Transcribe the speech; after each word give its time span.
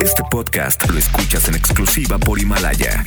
Este 0.00 0.22
podcast 0.30 0.88
lo 0.90 0.98
escuchas 0.98 1.48
en 1.48 1.54
exclusiva 1.54 2.18
por 2.18 2.40
Himalaya. 2.40 3.04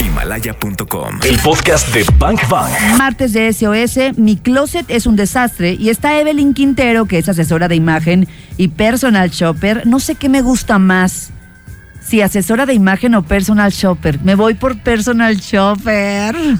Himalaya.com. 0.00 1.20
El 1.24 1.38
podcast 1.38 1.92
de 1.94 2.04
Bank 2.18 2.40
Bank. 2.48 2.70
Martes 2.96 3.32
de 3.32 3.52
SOS, 3.52 4.16
mi 4.16 4.36
closet 4.36 4.86
es 4.88 5.06
un 5.06 5.16
desastre 5.16 5.72
y 5.72 5.90
está 5.90 6.18
Evelyn 6.20 6.54
Quintero, 6.54 7.06
que 7.06 7.18
es 7.18 7.28
asesora 7.28 7.68
de 7.68 7.76
imagen 7.76 8.28
y 8.56 8.68
personal 8.68 9.30
shopper. 9.30 9.86
No 9.86 10.00
sé 10.00 10.14
qué 10.14 10.28
me 10.28 10.42
gusta 10.42 10.78
más, 10.78 11.30
si 12.06 12.20
asesora 12.20 12.66
de 12.66 12.74
imagen 12.74 13.14
o 13.14 13.22
personal 13.22 13.72
shopper. 13.72 14.20
Me 14.22 14.34
voy 14.34 14.54
por 14.54 14.78
personal 14.78 15.36
shopper. 15.36 16.34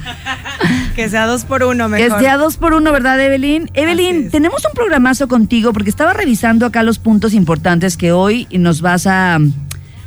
Que 0.95 1.09
sea 1.09 1.27
dos 1.27 1.45
por 1.45 1.65
uno 1.65 1.85
Que 1.91 2.05
mejor. 2.05 2.21
sea 2.21 2.37
dos 2.37 2.57
por 2.57 2.73
uno, 2.73 2.93
¿verdad, 2.93 3.21
Evelyn? 3.21 3.69
Evelyn, 3.75 4.31
tenemos 4.31 4.65
un 4.65 4.73
programazo 4.75 5.27
contigo 5.27 5.73
porque 5.73 5.91
estaba 5.91 6.13
revisando 6.13 6.65
acá 6.67 6.85
los 6.85 6.99
puntos 7.01 7.35
importantes 7.35 7.97
que 7.97 8.13
hoy 8.13 8.47
nos 8.53 8.81
vas 8.81 9.07
a, 9.09 9.39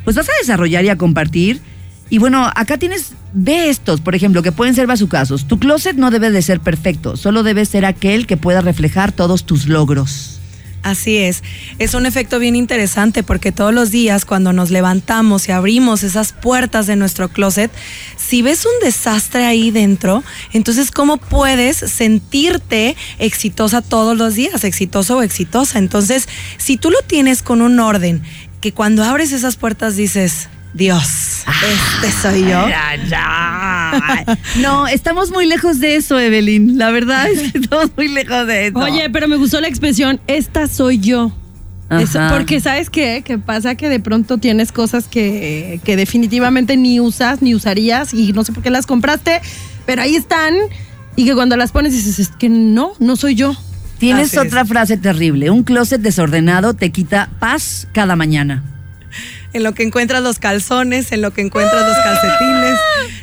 pues 0.04 0.16
vas 0.16 0.28
a 0.28 0.32
desarrollar 0.40 0.84
y 0.84 0.88
a 0.88 0.96
compartir. 0.96 1.60
Y 2.08 2.16
bueno, 2.18 2.50
acá 2.56 2.78
tienes, 2.78 3.12
ve 3.34 3.68
estos, 3.68 4.00
por 4.00 4.14
ejemplo, 4.14 4.42
que 4.42 4.50
pueden 4.50 4.74
ser 4.74 4.86
bazucazos. 4.86 5.46
Tu 5.46 5.58
closet 5.58 5.96
no 5.96 6.10
debe 6.10 6.30
de 6.30 6.40
ser 6.40 6.58
perfecto, 6.60 7.18
solo 7.18 7.42
debe 7.42 7.66
ser 7.66 7.84
aquel 7.84 8.26
que 8.26 8.38
pueda 8.38 8.62
reflejar 8.62 9.12
todos 9.12 9.44
tus 9.44 9.66
logros. 9.66 10.37
Así 10.82 11.16
es. 11.18 11.42
Es 11.78 11.94
un 11.94 12.06
efecto 12.06 12.38
bien 12.38 12.56
interesante 12.56 13.22
porque 13.22 13.52
todos 13.52 13.74
los 13.74 13.90
días 13.90 14.24
cuando 14.24 14.52
nos 14.52 14.70
levantamos 14.70 15.48
y 15.48 15.52
abrimos 15.52 16.02
esas 16.02 16.32
puertas 16.32 16.86
de 16.86 16.96
nuestro 16.96 17.28
closet, 17.28 17.70
si 18.16 18.42
ves 18.42 18.64
un 18.64 18.84
desastre 18.84 19.44
ahí 19.44 19.70
dentro, 19.70 20.22
entonces 20.52 20.90
¿cómo 20.90 21.16
puedes 21.16 21.76
sentirte 21.76 22.96
exitosa 23.18 23.82
todos 23.82 24.16
los 24.16 24.34
días, 24.34 24.64
exitoso 24.64 25.18
o 25.18 25.22
exitosa? 25.22 25.78
Entonces, 25.78 26.28
si 26.58 26.76
tú 26.76 26.90
lo 26.90 27.00
tienes 27.06 27.42
con 27.42 27.60
un 27.60 27.80
orden, 27.80 28.22
que 28.60 28.72
cuando 28.72 29.04
abres 29.04 29.32
esas 29.32 29.56
puertas 29.56 29.96
dices, 29.96 30.48
Dios, 30.74 31.44
este 31.66 32.12
soy 32.12 32.48
yo. 32.48 32.66
No, 34.60 34.86
estamos 34.86 35.30
muy 35.30 35.46
lejos 35.46 35.80
de 35.80 35.96
eso, 35.96 36.18
Evelyn. 36.18 36.78
La 36.78 36.90
verdad 36.90 37.28
es 37.28 37.52
que 37.52 37.58
estamos 37.58 37.90
muy 37.96 38.08
lejos 38.08 38.46
de 38.46 38.68
eso. 38.68 38.78
Oye, 38.78 39.08
pero 39.10 39.28
me 39.28 39.36
gustó 39.36 39.60
la 39.60 39.68
expresión, 39.68 40.20
esta 40.26 40.68
soy 40.68 40.98
yo. 40.98 41.32
Eso, 41.90 42.20
porque 42.30 42.60
sabes 42.60 42.90
qué, 42.90 43.22
que 43.24 43.38
pasa 43.38 43.74
que 43.74 43.88
de 43.88 43.98
pronto 43.98 44.36
tienes 44.36 44.72
cosas 44.72 45.06
que, 45.06 45.80
que 45.84 45.96
definitivamente 45.96 46.76
ni 46.76 47.00
usas, 47.00 47.40
ni 47.40 47.54
usarías 47.54 48.12
y 48.12 48.34
no 48.34 48.44
sé 48.44 48.52
por 48.52 48.62
qué 48.62 48.68
las 48.68 48.84
compraste, 48.84 49.40
pero 49.86 50.02
ahí 50.02 50.14
están 50.14 50.54
y 51.16 51.24
que 51.24 51.34
cuando 51.34 51.56
las 51.56 51.72
pones 51.72 51.94
dices, 51.94 52.18
es 52.18 52.28
que 52.28 52.50
no, 52.50 52.92
no 52.98 53.16
soy 53.16 53.34
yo. 53.34 53.56
Tienes 53.98 54.28
Así 54.28 54.36
es. 54.36 54.46
otra 54.46 54.64
frase 54.66 54.96
terrible. 54.98 55.50
Un 55.50 55.64
closet 55.64 56.00
desordenado 56.00 56.74
te 56.74 56.92
quita 56.92 57.30
paz 57.40 57.88
cada 57.92 58.16
mañana. 58.16 58.62
En 59.52 59.62
lo 59.62 59.72
que 59.72 59.82
encuentras 59.82 60.22
los 60.22 60.38
calzones, 60.38 61.12
en 61.12 61.22
lo 61.22 61.32
que 61.32 61.40
encuentras 61.40 61.82
los 61.86 61.96
calcetines, 61.96 62.78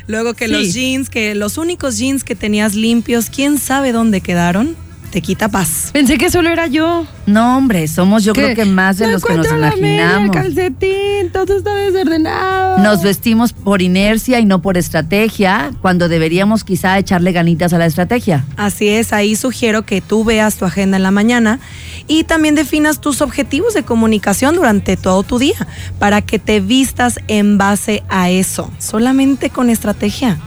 luego 0.06 0.34
que 0.34 0.46
Sí. 0.46 0.52
los 0.52 0.74
jeans, 0.74 1.08
que 1.10 1.34
los 1.34 1.58
únicos 1.58 1.98
jeans 1.98 2.24
que 2.24 2.34
tenías 2.34 2.74
limpios, 2.74 3.30
quién 3.30 3.58
sabe 3.58 3.92
dónde 3.92 4.20
quedaron, 4.20 4.74
te 5.10 5.22
quita 5.22 5.48
paz. 5.48 5.90
Pensé 5.92 6.18
que 6.18 6.28
solo 6.30 6.50
era 6.50 6.66
yo. 6.66 7.06
No, 7.26 7.56
hombre, 7.56 7.86
somos 7.88 8.22
yo 8.24 8.32
creo 8.34 8.54
Que 8.54 8.64
más 8.66 8.98
de 8.98 9.06
no 9.06 9.12
los 9.12 9.24
que 9.24 9.34
nos 9.34 9.46
media, 9.50 9.68
el 9.68 9.78
imaginamos. 9.78 10.36
calcetín, 10.36 11.30
todo 11.32 11.56
está 11.56 11.74
desordenado. 11.76 12.78
Nos 12.78 13.02
vestimos 13.02 13.52
por 13.52 13.80
inercia 13.82 14.40
y 14.40 14.44
no 14.44 14.60
por 14.60 14.76
estrategia, 14.76 15.70
cuando 15.80 16.08
deberíamos 16.08 16.64
quizá 16.64 16.98
echarle 16.98 17.32
ganitas 17.32 17.72
a 17.72 17.78
la 17.78 17.86
estrategia. 17.86 18.44
Así 18.56 18.88
es, 18.88 19.12
ahí 19.12 19.36
sugiero 19.36 19.86
que 19.86 20.00
tú 20.00 20.24
veas 20.24 20.56
tu 20.56 20.64
agenda 20.66 20.96
en 20.98 21.02
la 21.04 21.12
mañana 21.12 21.60
y 22.08 22.24
también 22.24 22.54
definas 22.54 23.00
tus 23.00 23.20
objetivos 23.20 23.74
de 23.74 23.82
comunicación 23.82 24.54
durante 24.54 24.96
todo 24.96 25.22
tu 25.22 25.38
día 25.38 25.66
para 25.98 26.22
que 26.22 26.38
te 26.38 26.60
vistas 26.60 27.18
en 27.28 27.58
base 27.58 28.02
a 28.08 28.30
eso, 28.30 28.70
solamente 28.78 29.50
con 29.50 29.70
estrategia. 29.70 30.38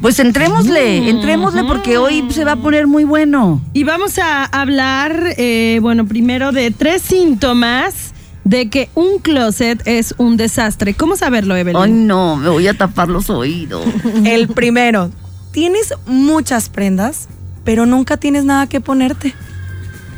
Pues 0.00 0.18
entrémosle, 0.18 1.08
entrémosle 1.10 1.64
porque 1.64 1.98
hoy 1.98 2.24
se 2.30 2.44
va 2.44 2.52
a 2.52 2.56
poner 2.56 2.86
muy 2.86 3.04
bueno. 3.04 3.60
Y 3.72 3.84
vamos 3.84 4.18
a 4.18 4.44
hablar, 4.44 5.34
eh, 5.36 5.78
bueno, 5.82 6.06
primero 6.06 6.52
de 6.52 6.70
tres 6.70 7.02
síntomas 7.02 8.14
de 8.44 8.70
que 8.70 8.88
un 8.94 9.18
closet 9.18 9.82
es 9.86 10.14
un 10.16 10.36
desastre. 10.36 10.94
¿Cómo 10.94 11.16
saberlo, 11.16 11.54
Evelyn? 11.54 11.82
Ay, 11.82 11.92
no, 11.92 12.36
me 12.36 12.48
voy 12.48 12.66
a 12.66 12.74
tapar 12.74 13.08
los 13.08 13.28
oídos. 13.28 13.84
El 14.24 14.48
primero, 14.48 15.10
tienes 15.52 15.92
muchas 16.06 16.70
prendas, 16.70 17.28
pero 17.64 17.84
nunca 17.84 18.16
tienes 18.16 18.44
nada 18.44 18.66
que 18.66 18.80
ponerte. 18.80 19.34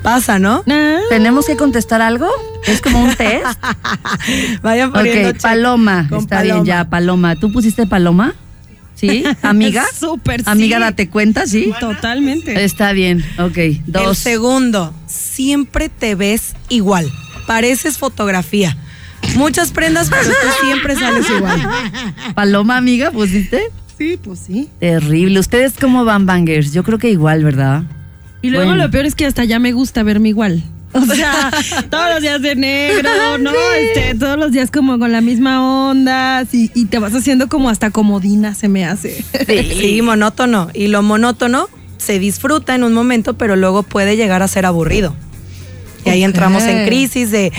Pasa, 0.03 0.38
¿no? 0.38 0.65
¿Tenemos 1.11 1.47
que 1.47 1.56
contestar 1.56 2.00
algo? 2.00 2.28
¿Es 2.66 2.81
como 2.81 3.03
un 3.05 3.15
test? 3.15 3.44
Vayan 4.62 4.93
poniendo 4.93 5.28
Ok, 5.28 5.34
check 5.34 5.43
Paloma. 5.43 6.06
con 6.09 6.19
Está 6.21 6.43
bien, 6.43 6.55
Paloma. 6.56 6.66
ya, 6.66 6.84
Paloma. 6.88 7.37
¿Tú 7.37 7.53
pusiste 7.53 7.87
Paloma? 7.87 8.34
¿Sí? 8.94 9.25
¿Amiga? 9.43 9.84
Súper, 9.99 10.41
sí. 10.41 10.47
Amiga, 10.49 10.78
date 10.78 11.09
cuenta, 11.11 11.47
¿sí? 11.47 11.72
Totalmente. 11.81 12.65
Está 12.65 12.93
bien, 12.93 13.25
ok. 13.38 13.56
El 13.59 13.83
Dos. 13.87 14.19
segundo, 14.19 14.94
siempre 15.06 15.88
te 15.91 16.15
ves 16.15 16.55
igual. 16.71 17.11
Pareces 17.47 17.99
fotografía. 17.99 18.77
Muchas 19.37 19.71
prendas, 19.71 20.09
pero 20.09 20.22
tú 20.25 20.31
siempre 20.65 20.97
sales 20.97 21.27
igual. 21.28 21.61
Paloma, 22.34 22.78
amiga, 22.78 23.11
pusiste. 23.11 23.65
Sí, 23.99 24.19
pues 24.22 24.41
sí. 24.47 24.71
Terrible. 24.81 25.38
¿Ustedes 25.38 25.75
cómo 25.78 26.06
van, 26.06 26.25
bangers? 26.25 26.72
Yo 26.72 26.82
creo 26.84 26.99
que 26.99 27.11
igual, 27.11 27.44
¿verdad? 27.44 27.82
Y 28.43 28.51
luego 28.51 28.67
Bueno. 28.71 28.84
lo 28.84 28.91
peor 28.91 29.06
es 29.06 29.15
que 29.15 29.27
hasta 29.27 29.45
ya 29.45 29.59
me 29.59 29.73
gusta 29.73 30.03
verme 30.03 30.31
igual. 30.31 30.62
O 30.93 31.05
sea, 31.05 31.51
todos 31.91 32.11
los 32.15 32.21
días 32.23 32.43
de 32.43 32.56
negro, 32.56 33.39
¿no? 33.39 33.53
Este, 33.78 34.15
todos 34.17 34.39
los 34.39 34.51
días 34.51 34.71
como 34.71 34.99
con 34.99 35.12
la 35.12 35.21
misma 35.21 35.89
onda 35.91 36.45
y, 36.53 36.71
y 36.75 36.87
te 36.87 36.99
vas 36.99 37.15
haciendo 37.15 37.49
como 37.49 37.71
hasta 37.71 37.91
comodina, 37.91 38.55
se 38.55 38.69
me 38.69 38.84
hace. 38.84 39.25
Sí, 39.47 40.00
monótono. 40.03 40.69
Y 40.75 40.89
lo 40.89 41.03
monótono 41.03 41.69
se 41.99 42.19
disfruta 42.19 42.75
en 42.75 42.83
un 42.83 42.93
momento, 42.93 43.34
pero 43.34 43.55
luego 43.56 43.83
puede 43.84 44.17
llegar 44.17 44.43
a 44.43 44.49
ser 44.49 44.67
aburrido. 44.67 45.15
Y 46.05 46.09
ahí 46.09 46.25
entramos 46.25 46.62
en 46.65 46.87
crisis 46.87 47.31
de 47.31 47.53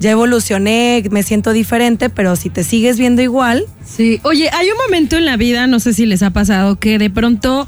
ya 0.00 0.10
evolucioné, 0.12 1.04
me 1.10 1.22
siento 1.22 1.52
diferente, 1.52 2.08
pero 2.08 2.34
si 2.34 2.50
te 2.50 2.64
sigues 2.64 2.98
viendo 2.98 3.20
igual, 3.22 3.66
Sí. 3.84 4.20
Oye, 4.22 4.48
hay 4.52 4.68
un 4.70 4.76
momento 4.86 5.16
en 5.16 5.24
la 5.26 5.36
vida, 5.36 5.66
no 5.66 5.80
sé 5.80 5.92
si 5.92 6.06
les 6.06 6.22
ha 6.22 6.30
pasado, 6.30 6.76
que 6.76 6.98
de 6.98 7.10
pronto 7.10 7.66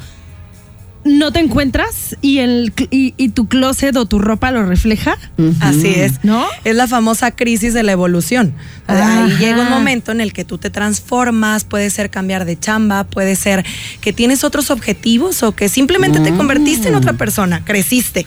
no 1.04 1.32
te 1.32 1.40
encuentras 1.40 2.16
y, 2.20 2.38
el, 2.38 2.72
y, 2.90 3.14
y 3.16 3.30
tu 3.30 3.48
closet 3.48 3.96
o 3.96 4.04
tu 4.04 4.18
ropa 4.18 4.50
lo 4.50 4.66
refleja. 4.66 5.16
así 5.60 5.88
es. 5.88 6.22
¿No? 6.22 6.44
Es 6.64 6.76
la 6.76 6.86
famosa 6.86 7.30
crisis 7.30 7.72
de 7.72 7.82
la 7.82 7.92
evolución. 7.92 8.54
Ahí 8.86 9.36
llega 9.38 9.62
un 9.62 9.70
momento 9.70 10.12
en 10.12 10.20
el 10.20 10.32
que 10.32 10.44
tú 10.44 10.58
te 10.58 10.68
transformas, 10.68 11.64
puede 11.64 11.90
ser 11.90 12.10
cambiar 12.10 12.44
de 12.44 12.58
chamba, 12.58 13.04
puede 13.04 13.36
ser 13.36 13.64
que 14.00 14.12
tienes 14.12 14.44
otros 14.44 14.70
objetivos 14.70 15.42
o 15.42 15.52
que 15.52 15.68
simplemente 15.68 16.20
te 16.20 16.34
convertiste 16.34 16.88
en 16.88 16.96
otra 16.96 17.14
persona, 17.14 17.64
creciste. 17.64 18.26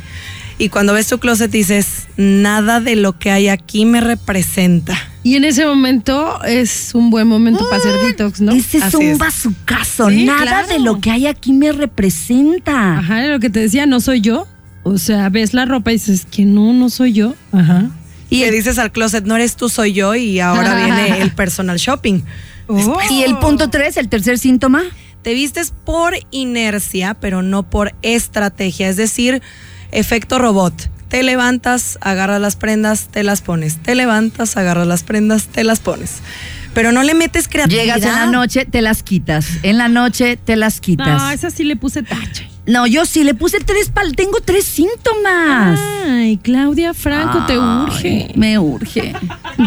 Y 0.57 0.69
cuando 0.69 0.93
ves 0.93 1.07
tu 1.07 1.19
closet 1.19 1.51
dices, 1.51 2.07
nada 2.17 2.79
de 2.79 2.95
lo 2.95 3.17
que 3.17 3.31
hay 3.31 3.47
aquí 3.47 3.85
me 3.85 4.01
representa. 4.01 4.97
Y 5.23 5.35
en 5.35 5.45
ese 5.45 5.65
momento 5.65 6.43
es 6.43 6.91
un 6.93 7.09
buen 7.09 7.27
momento 7.27 7.65
para 7.69 7.77
hacer 7.77 7.95
detox, 8.05 8.41
¿no? 8.41 8.51
Ese 8.51 8.77
es 8.77 8.83
Así 8.83 8.97
un 8.97 9.17
bazucazo. 9.17 10.09
Sí, 10.09 10.25
Nada 10.25 10.41
claro. 10.43 10.67
de 10.67 10.79
lo 10.79 10.99
que 10.99 11.11
hay 11.11 11.27
aquí 11.27 11.53
me 11.53 11.71
representa. 11.71 12.99
Ajá, 12.99 13.25
lo 13.27 13.39
que 13.39 13.49
te 13.49 13.61
decía, 13.61 13.85
no 13.85 13.99
soy 13.99 14.21
yo. 14.21 14.47
O 14.83 14.97
sea, 14.97 15.29
ves 15.29 15.53
la 15.53 15.65
ropa 15.65 15.91
y 15.91 15.95
dices 15.95 16.27
que 16.29 16.43
no, 16.43 16.73
no 16.73 16.89
soy 16.89 17.13
yo. 17.13 17.35
Ajá. 17.53 17.89
Y 18.29 18.39
le 18.39 18.51
dices 18.51 18.79
al 18.79 18.91
closet, 18.91 19.25
no 19.25 19.35
eres 19.35 19.55
tú, 19.55 19.69
soy 19.69 19.93
yo, 19.93 20.15
y 20.15 20.39
ahora 20.39 20.75
viene 20.75 21.21
el 21.21 21.31
personal 21.31 21.77
shopping. 21.77 22.21
Oh. 22.67 22.97
Y 23.09 23.21
el 23.23 23.37
punto 23.37 23.69
tres, 23.69 23.95
el 23.97 24.09
tercer 24.09 24.39
síntoma. 24.39 24.83
Te 25.21 25.33
vistes 25.33 25.71
por 25.85 26.15
inercia, 26.31 27.13
pero 27.13 27.41
no 27.41 27.63
por 27.63 27.93
estrategia, 28.01 28.89
es 28.89 28.97
decir, 28.97 29.41
efecto 29.93 30.39
robot. 30.39 30.89
Te 31.07 31.21
levantas, 31.23 31.99
agarras 32.01 32.41
las 32.41 32.55
prendas, 32.55 33.07
te 33.11 33.23
las 33.23 33.41
pones. 33.41 33.77
Te 33.77 33.93
levantas, 33.93 34.57
agarras 34.57 34.87
las 34.87 35.03
prendas, 35.03 35.45
te 35.47 35.63
las 35.63 35.79
pones. 35.79 36.21
Pero 36.73 36.91
no 36.91 37.03
le 37.03 37.13
metes 37.13 37.47
creatividad. 37.47 37.83
Llegas 37.83 38.03
en 38.03 38.13
la 38.13 38.25
noche, 38.25 38.65
te 38.65 38.81
las 38.81 39.03
quitas. 39.03 39.45
En 39.61 39.77
la 39.77 39.89
noche, 39.89 40.37
te 40.37 40.55
las 40.55 40.77
No, 40.77 40.81
quitas. 40.81 41.33
esa 41.33 41.51
sí 41.51 41.63
le 41.63 41.75
puse 41.75 42.01
tache. 42.01 42.49
No, 42.65 42.87
yo 42.87 43.05
sí 43.05 43.23
le 43.23 43.35
puse 43.35 43.59
tres 43.59 43.89
pal, 43.89 44.15
tengo 44.15 44.39
tres 44.39 44.65
síntomas. 44.65 45.79
Ay, 46.07 46.37
Claudia 46.37 46.93
Franco, 46.95 47.45
te 47.45 47.59
urge. 47.59 48.31
Me 48.35 48.57
urge. 48.57 49.13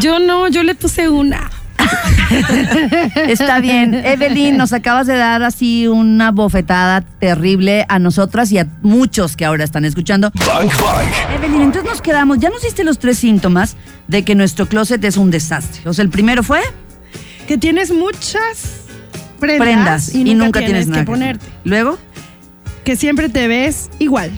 Yo 0.00 0.18
no, 0.18 0.48
yo 0.48 0.62
le 0.64 0.74
puse 0.74 1.08
una. 1.08 1.48
Está 3.28 3.60
bien. 3.60 3.94
Evelyn, 3.94 4.56
nos 4.56 4.72
acabas 4.72 5.06
de 5.06 5.16
dar 5.16 5.42
así 5.42 5.86
una 5.86 6.30
bofetada 6.30 7.00
terrible 7.00 7.86
a 7.88 7.98
nosotras 7.98 8.50
y 8.52 8.58
a 8.58 8.66
muchos 8.82 9.36
que 9.36 9.44
ahora 9.44 9.64
están 9.64 9.84
escuchando. 9.84 10.30
Bank 10.34 10.72
Bank. 10.80 11.08
Evelyn, 11.34 11.62
entonces 11.62 11.90
nos 11.90 12.02
quedamos, 12.02 12.38
ya 12.38 12.50
nos 12.50 12.62
diste 12.62 12.84
los 12.84 12.98
tres 12.98 13.18
síntomas 13.18 13.76
de 14.08 14.24
que 14.24 14.34
nuestro 14.34 14.66
closet 14.66 15.02
es 15.04 15.16
un 15.16 15.30
desastre. 15.30 15.88
O 15.88 15.94
sea, 15.94 16.02
el 16.02 16.10
primero 16.10 16.42
fue 16.42 16.60
Que 17.46 17.58
tienes 17.58 17.92
muchas 17.92 18.82
prendas, 19.38 19.66
prendas 19.66 20.14
y, 20.14 20.34
nunca, 20.34 20.60
tienes, 20.60 20.86
nada 20.86 21.00
que 21.00 21.04
que 21.04 21.10
ponerte. 21.10 21.46
Luego, 21.64 21.98
que 22.86 22.94
siempre 22.94 23.28
te 23.28 23.48
ves 23.48 23.90
igual. 23.98 24.30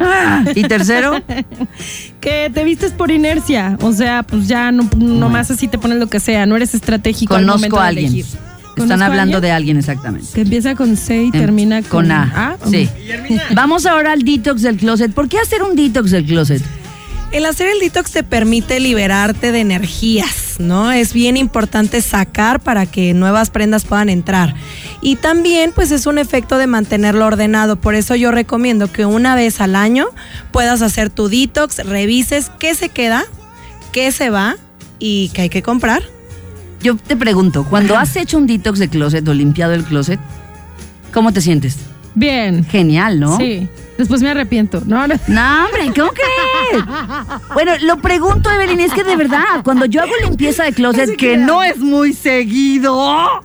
Y 0.55 0.63
tercero, 0.63 1.21
Que 2.21 2.51
te 2.53 2.65
vistes 2.65 2.93
por 2.93 3.11
inercia. 3.11 3.77
O 3.83 3.93
sea, 3.93 4.23
pues 4.23 4.49
ya 4.49 4.73
no, 4.73 4.89
nomás 4.97 5.51
así 5.51 5.69
te 5.69 5.77
pones 5.79 5.99
lo 5.99 6.07
que 6.07 6.19
sea. 6.19 6.47
No 6.47 6.57
eres 6.57 6.75
estratégico 6.75 7.35
al 7.35 7.45
momento 7.45 7.77
conozco 7.77 7.81
a 7.81 7.83
de 7.83 7.89
alguien. 7.91 8.07
elegir. 8.07 8.25
Están 8.25 8.75
¿Conozco 8.89 9.03
a 9.03 9.07
hablando 9.07 9.37
alguien? 9.37 9.41
de 9.43 9.51
alguien 9.53 9.77
exactamente. 9.77 10.29
Que 10.35 10.41
empieza 10.41 10.75
con 10.75 10.97
C 10.97 11.25
y 11.25 11.27
Em, 11.27 11.33
termina 11.33 11.83
con, 11.83 12.07
con 12.07 12.11
A. 12.11 12.57
Sí. 12.71 12.89
Vamos 13.55 13.85
ahora 13.85 14.13
al 14.13 14.23
detox 14.23 14.63
del 14.63 14.79
closet. 14.79 15.13
¿Por 15.13 15.29
qué 15.29 15.39
hacer 15.39 15.63
un 15.63 15.77
detox 15.77 16.11
del 16.11 16.25
closet? 16.25 16.63
El 17.33 17.45
hacer 17.45 17.69
el 17.69 17.81
detox 17.81 18.13
te 18.13 18.23
permite 18.23 18.81
liberarte 18.81 19.53
de 19.53 19.61
energías, 19.61 20.48
¿no? 20.59 20.93
Es 20.93 21.13
bien 21.13 21.37
importante 21.37 22.01
sacar 22.03 22.61
para 22.61 22.87
que 22.87 23.15
nuevas 23.15 23.51
prendas 23.51 23.85
puedan 23.85 24.09
entrar. 24.09 24.55
Y 25.01 25.17
también, 25.17 25.73
pues 25.75 25.91
es 25.91 26.07
un 26.07 26.19
efecto 26.19 26.59
de 26.59 26.67
mantenerlo 26.67 27.27
ordenado. 27.27 27.77
Por 27.77 27.95
eso 27.95 28.15
yo 28.15 28.31
recomiendo 28.31 28.91
que 28.91 29.05
una 29.07 29.35
vez 29.35 29.61
al 29.61 29.77
año 29.77 30.07
puedas 30.53 30.83
hacer 30.83 31.11
tu 31.11 31.29
detox, 31.29 31.79
revises 31.79 32.51
qué 32.59 32.75
se 32.75 32.89
queda, 32.89 33.25
qué 33.93 34.13
se 34.13 34.31
va 34.31 34.57
y 34.99 35.31
qué 35.35 35.43
hay 35.43 35.49
que 35.49 35.63
comprar. 35.63 36.03
Yo 36.83 36.97
te 36.97 37.17
pregunto, 37.17 37.65
cuando 37.69 37.97
has 37.97 38.15
hecho 38.17 38.39
un 38.39 38.47
detox 38.47 38.79
de 38.79 38.89
closet 38.89 39.27
o 39.27 39.35
limpiado 39.35 39.75
el 39.75 39.85
closet, 39.85 40.21
¿cómo 41.13 41.33
te 41.33 41.41
sientes? 41.41 41.77
Bien. 42.15 42.65
Genial, 42.65 43.21
¿no? 43.21 43.37
Sí. 43.37 43.69
Después 43.97 44.23
me 44.23 44.31
arrepiento. 44.31 44.83
No, 44.87 45.07
no. 45.09 45.15
No, 45.27 45.65
hombre, 45.65 45.93
¿cómo 45.95 46.13
crees? 46.13 46.31
Bueno, 47.55 47.73
lo 47.83 47.99
pregunto, 47.99 48.51
Evelyn, 48.51 48.81
es 48.81 48.93
que 48.93 49.05
de 49.05 49.17
verdad, 49.17 49.63
cuando 49.65 49.87
yo 49.87 50.03
hago 50.03 50.13
limpieza 50.25 50.65
de 50.65 50.73
closet, 50.73 51.17
que 51.17 51.37
no 51.37 51.63
es 51.63 51.79
muy 51.79 52.13
seguido, 52.13 53.43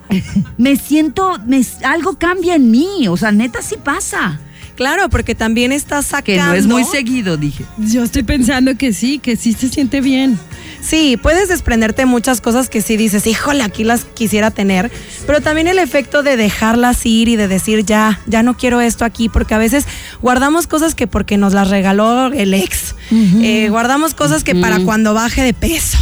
me 0.58 0.76
siento, 0.76 1.38
me- 1.46 1.64
algo 1.84 2.14
cambia 2.18 2.54
en 2.54 2.70
mí. 2.70 3.08
O 3.08 3.16
sea, 3.16 3.32
neta 3.32 3.62
sí 3.62 3.76
pasa. 3.82 4.40
Claro, 4.76 5.08
porque 5.08 5.34
también 5.36 5.70
estás 5.70 6.06
sacando. 6.06 6.24
Que 6.24 6.36
no 6.48 6.52
es 6.54 6.66
muy 6.66 6.82
seguido, 6.84 7.36
dije. 7.36 7.64
Yo 7.78 8.02
estoy 8.02 8.24
pensando 8.24 8.76
que 8.76 8.92
sí, 8.92 9.18
que 9.20 9.36
sí 9.36 9.52
se 9.52 9.68
siente 9.68 10.00
bien. 10.00 10.36
Sí, 10.84 11.16
puedes 11.16 11.48
desprenderte 11.48 12.02
de 12.02 12.06
muchas 12.06 12.42
cosas 12.42 12.68
que 12.68 12.82
sí 12.82 12.98
dices, 12.98 13.26
híjole, 13.26 13.62
aquí 13.62 13.84
las 13.84 14.04
quisiera 14.04 14.50
tener, 14.50 14.90
pero 15.26 15.40
también 15.40 15.66
el 15.66 15.78
efecto 15.78 16.22
de 16.22 16.36
dejarlas 16.36 17.06
ir 17.06 17.28
y 17.28 17.36
de 17.36 17.48
decir, 17.48 17.84
ya, 17.86 18.20
ya 18.26 18.42
no 18.42 18.56
quiero 18.56 18.82
esto 18.82 19.06
aquí, 19.06 19.30
porque 19.30 19.54
a 19.54 19.58
veces 19.58 19.86
guardamos 20.20 20.66
cosas 20.66 20.94
que 20.94 21.06
porque 21.06 21.38
nos 21.38 21.54
las 21.54 21.70
regaló 21.70 22.26
el 22.26 22.52
ex, 22.52 22.94
Eh, 23.10 23.68
guardamos 23.70 24.12
cosas 24.14 24.44
que 24.44 24.54
para 24.54 24.80
cuando 24.80 25.14
baje 25.14 25.42
de 25.42 25.54
peso. 25.54 25.98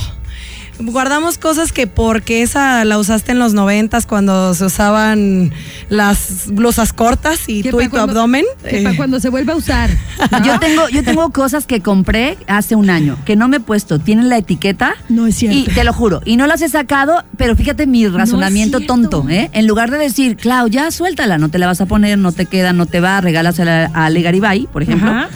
Guardamos 0.79 1.39
cosas 1.39 1.71
que 1.73 1.87
porque 1.87 2.43
esa 2.43 2.85
la 2.85 2.99
usaste 2.99 3.33
en 3.33 3.39
los 3.39 3.55
noventas 3.55 4.07
cuando 4.07 4.53
se 4.55 4.65
usaban 4.65 5.53
las 5.89 6.47
blusas 6.49 6.93
cortas 6.93 7.41
y 7.47 7.63
tú 7.63 7.81
y 7.81 7.85
tu 7.85 7.91
cuando- 7.91 8.13
abdomen. 8.13 8.45
Que 8.69 8.81
eh, 8.81 8.83
para 8.83 8.97
cuando 8.97 9.21
se 9.21 9.29
vuelva 9.29 9.53
a 9.53 9.57
usar. 9.57 9.91
Yo 10.45 10.59
tengo, 10.59 10.89
yo 10.89 11.03
tengo 11.05 11.31
cosas 11.31 11.67
que 11.67 11.81
compré 11.81 12.37
hace 12.47 12.75
un 12.75 12.91
año, 12.91 13.17
que 13.25 13.37
no 13.37 13.49
me 13.49 13.59
he 13.59 13.61
puesto, 13.61 13.99
tienen 13.99 14.29
la 14.29 14.39
etiqueta. 14.39 14.95
No 15.09 15.27
es 15.27 15.37
cierto. 15.37 15.59
Y 15.59 15.65
te 15.65 15.85
lo 15.85 15.93
juro, 15.93 16.21
y 16.25 16.37
no 16.37 16.47
las 16.47 16.63
he 16.63 16.69
sacado, 16.69 17.23
pero 17.37 17.55
fíjate 17.57 17.87
mi 17.87 18.07
razonamiento 18.09 18.81
tonto, 18.81 19.27
¿eh? 19.29 19.51
En 19.53 19.67
lugar 19.67 19.91
de 19.91 19.99
decir, 19.99 20.37
Clau, 20.37 20.69
ya 20.69 20.91
suéltala, 20.91 21.39
no 21.39 21.49
te 21.49 21.59
la 21.59 21.67
vas 21.67 21.81
a 21.81 21.87
poner, 21.87 22.19
no 22.19 22.33
te 22.33 22.47
queda, 22.47 22.73
no 22.73 22.87
te 22.87 23.01
va, 23.01 23.21
regálasela 23.21 23.91
a 23.95 24.07
Ale 24.07 24.23
Garibay, 24.23 24.67
por 24.73 24.83
ejemplo. 24.83 25.11
Ajá. 25.11 25.29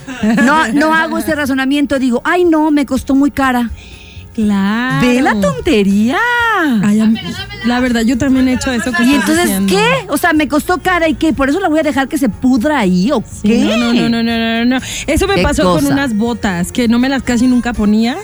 No, 0.45 0.69
no 0.73 0.95
hago 0.95 1.19
ese 1.19 1.35
razonamiento, 1.35 1.99
digo, 1.99 2.21
ay 2.25 2.45
no, 2.45 2.71
me 2.71 2.87
costó 2.87 3.15
muy 3.15 3.31
cara. 3.31 3.71
Claro. 4.37 5.07
Ve 5.07 5.23
la 5.23 5.35
tontería. 5.41 6.19
Ay, 6.85 7.01
a 7.01 7.07
mí- 7.07 7.19
la 7.65 7.81
verdad, 7.81 8.03
yo 8.03 8.17
también 8.19 8.47
he 8.49 8.53
hecho 8.55 8.71
eso 8.71 8.93
que 8.93 9.03
Y 9.03 9.15
estás 9.15 9.31
entonces, 9.31 9.45
diciendo. 9.47 9.73
¿qué? 9.75 10.13
O 10.13 10.17
sea, 10.19 10.33
me 10.35 10.47
costó 10.47 10.79
cara 10.79 11.09
y 11.09 11.15
qué, 11.15 11.33
por 11.33 11.49
eso 11.49 11.59
la 11.59 11.69
voy 11.69 11.81
a 11.81 11.83
dejar 11.83 12.07
que 12.09 12.19
se 12.19 12.29
pudra 12.29 12.79
ahí 12.79 13.11
o 13.11 13.23
Sí, 13.23 13.49
qué. 13.49 13.59
No, 13.65 13.77
no, 13.77 13.93
no, 13.95 14.09
no, 14.11 14.23
no, 14.23 14.39
no, 14.39 14.65
no. 14.67 14.87
Eso 15.07 15.27
me 15.27 15.37
¿Qué 15.37 15.43
pasó 15.43 15.63
cosa? 15.65 15.83
con 15.85 15.93
unas 15.93 16.15
botas 16.15 16.71
que 16.71 16.87
no 16.87 16.99
me 16.99 17.09
las 17.09 17.23
casi 17.23 17.47
nunca 17.47 17.73
ponía 17.73 18.17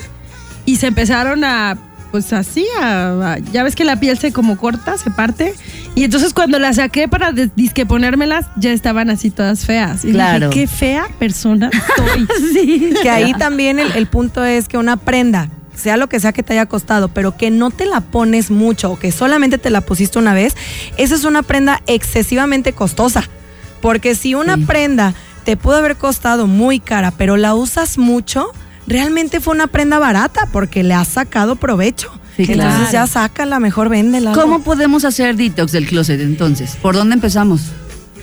y 0.65 0.75
se 0.77 0.87
empezaron 0.87 1.43
a, 1.43 1.77
pues 2.11 2.31
así, 2.31 2.65
a, 2.79 3.33
a- 3.33 3.39
ya 3.39 3.63
ves 3.63 3.75
que 3.75 3.83
la 3.83 3.99
piel 3.99 4.17
se 4.17 4.31
como 4.31 4.57
corta, 4.57 4.97
se 4.99 5.09
parte. 5.09 5.55
Y 5.95 6.03
entonces 6.05 6.33
cuando 6.33 6.57
las 6.59 6.77
saqué 6.77 7.07
para 7.07 7.31
de- 7.31 7.49
disque 7.55 7.85
ponérmelas, 7.85 8.45
ya 8.55 8.71
estaban 8.71 9.09
así 9.09 9.29
todas 9.29 9.65
feas. 9.65 10.05
Y 10.05 10.11
Claro. 10.11 10.49
dije, 10.49 10.61
qué 10.61 10.67
fea 10.67 11.05
persona 11.19 11.69
soy. 11.97 12.27
Sí. 12.53 12.93
Que 13.01 13.09
ahí 13.09 13.33
también 13.33 13.79
el, 13.79 13.91
el 13.93 14.05
punto 14.07 14.43
es 14.45 14.67
que 14.67 14.77
una 14.77 14.95
prenda, 14.97 15.49
sea 15.75 15.97
lo 15.97 16.07
que 16.07 16.19
sea 16.19 16.33
que 16.33 16.43
te 16.43 16.53
haya 16.53 16.65
costado, 16.67 17.07
pero 17.09 17.35
que 17.37 17.51
no 17.51 17.71
te 17.71 17.85
la 17.85 18.01
pones 18.01 18.51
mucho 18.51 18.91
o 18.91 18.99
que 18.99 19.11
solamente 19.11 19.57
te 19.57 19.69
la 19.69 19.81
pusiste 19.81 20.19
una 20.19 20.33
vez, 20.33 20.55
esa 20.97 21.15
es 21.15 21.23
una 21.23 21.43
prenda 21.43 21.81
excesivamente 21.87 22.73
costosa. 22.73 23.23
Porque 23.81 24.15
si 24.15 24.35
una 24.35 24.55
Sí. 24.55 24.63
prenda 24.65 25.13
te 25.43 25.57
pudo 25.57 25.75
haber 25.75 25.97
costado 25.97 26.47
muy 26.47 26.79
cara, 26.79 27.11
pero 27.11 27.35
la 27.35 27.53
usas 27.53 27.97
mucho, 27.97 28.47
realmente 28.87 29.41
fue 29.41 29.53
una 29.53 29.67
prenda 29.67 29.99
barata 29.99 30.47
porque 30.53 30.83
le 30.83 30.93
has 30.93 31.07
sacado 31.09 31.55
provecho. 31.57 32.09
Sí, 32.37 32.43
Entonces 32.49 32.89
claro. 32.89 32.91
ya 32.91 33.07
sácala, 33.07 33.59
mejor 33.59 33.89
véndela. 33.89 34.31
¿Cómo 34.31 34.63
podemos 34.63 35.05
hacer 35.05 35.35
detox 35.35 35.71
del 35.73 35.85
closet 35.85 36.19
entonces? 36.21 36.77
¿Por 36.81 36.95
dónde 36.95 37.13
empezamos? 37.15 37.61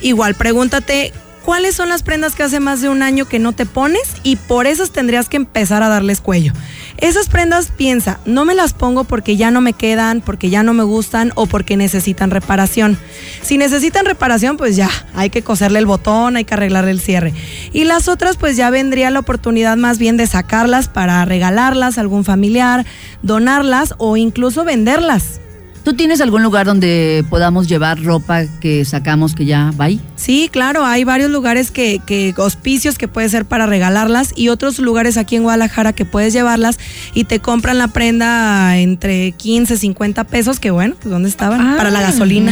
Igual, 0.01 0.33
pregúntate 0.35 1.13
cuáles 1.43 1.75
son 1.75 1.89
las 1.89 2.03
prendas 2.03 2.35
que 2.35 2.43
hace 2.43 2.59
más 2.59 2.81
de 2.81 2.89
un 2.89 3.03
año 3.03 3.25
que 3.25 3.39
no 3.39 3.53
te 3.53 3.65
pones 3.65 4.01
y 4.23 4.35
por 4.35 4.67
esas 4.67 4.91
tendrías 4.91 5.29
que 5.29 5.37
empezar 5.37 5.83
a 5.83 5.89
darles 5.89 6.21
cuello. 6.21 6.53
Esas 6.97 7.29
prendas 7.29 7.71
piensa, 7.75 8.19
no 8.25 8.45
me 8.45 8.53
las 8.53 8.73
pongo 8.73 9.03
porque 9.03 9.35
ya 9.35 9.49
no 9.49 9.59
me 9.59 9.73
quedan, 9.73 10.21
porque 10.21 10.49
ya 10.49 10.61
no 10.61 10.73
me 10.73 10.83
gustan 10.83 11.31
o 11.35 11.47
porque 11.47 11.75
necesitan 11.75 12.29
reparación. 12.29 12.97
Si 13.41 13.57
necesitan 13.57 14.05
reparación, 14.05 14.57
pues 14.57 14.75
ya, 14.75 14.89
hay 15.15 15.29
que 15.29 15.41
coserle 15.41 15.79
el 15.79 15.87
botón, 15.87 16.35
hay 16.35 16.45
que 16.45 16.53
arreglarle 16.53 16.91
el 16.91 17.01
cierre. 17.01 17.33
Y 17.73 17.85
las 17.85 18.07
otras, 18.07 18.37
pues 18.37 18.55
ya 18.55 18.69
vendría 18.69 19.09
la 19.09 19.19
oportunidad 19.19 19.77
más 19.77 19.97
bien 19.97 20.15
de 20.17 20.27
sacarlas 20.27 20.89
para 20.89 21.25
regalarlas 21.25 21.97
a 21.97 22.01
algún 22.01 22.23
familiar, 22.23 22.85
donarlas 23.23 23.95
o 23.97 24.15
incluso 24.15 24.63
venderlas. 24.63 25.39
¿Tú 25.83 25.93
tienes 25.93 26.21
algún 26.21 26.43
lugar 26.43 26.67
donde 26.67 27.25
podamos 27.29 27.67
llevar 27.67 28.03
ropa 28.03 28.43
que 28.59 28.85
sacamos 28.85 29.33
que 29.33 29.45
ya 29.45 29.71
va 29.79 29.85
ahí? 29.85 29.99
Sí, 30.15 30.47
claro, 30.51 30.85
hay 30.85 31.03
varios 31.03 31.31
lugares 31.31 31.71
que, 31.71 31.99
que 32.05 32.33
hospicios 32.37 32.99
que 32.99 33.07
puede 33.07 33.27
ser 33.29 33.45
para 33.45 33.65
regalarlas 33.65 34.31
y 34.35 34.49
otros 34.49 34.77
lugares 34.77 35.17
aquí 35.17 35.35
en 35.35 35.43
Guadalajara 35.43 35.93
que 35.93 36.05
puedes 36.05 36.33
llevarlas 36.33 36.77
y 37.15 37.23
te 37.23 37.39
compran 37.39 37.79
la 37.79 37.87
prenda 37.87 38.77
entre 38.77 39.31
15, 39.31 39.77
50 39.77 40.23
pesos, 40.25 40.59
que 40.59 40.69
bueno, 40.69 40.95
pues 40.99 41.09
¿dónde 41.11 41.29
estaban? 41.29 41.61
Ah, 41.61 41.73
para 41.77 41.89
la 41.89 42.01
gasolina. 42.01 42.51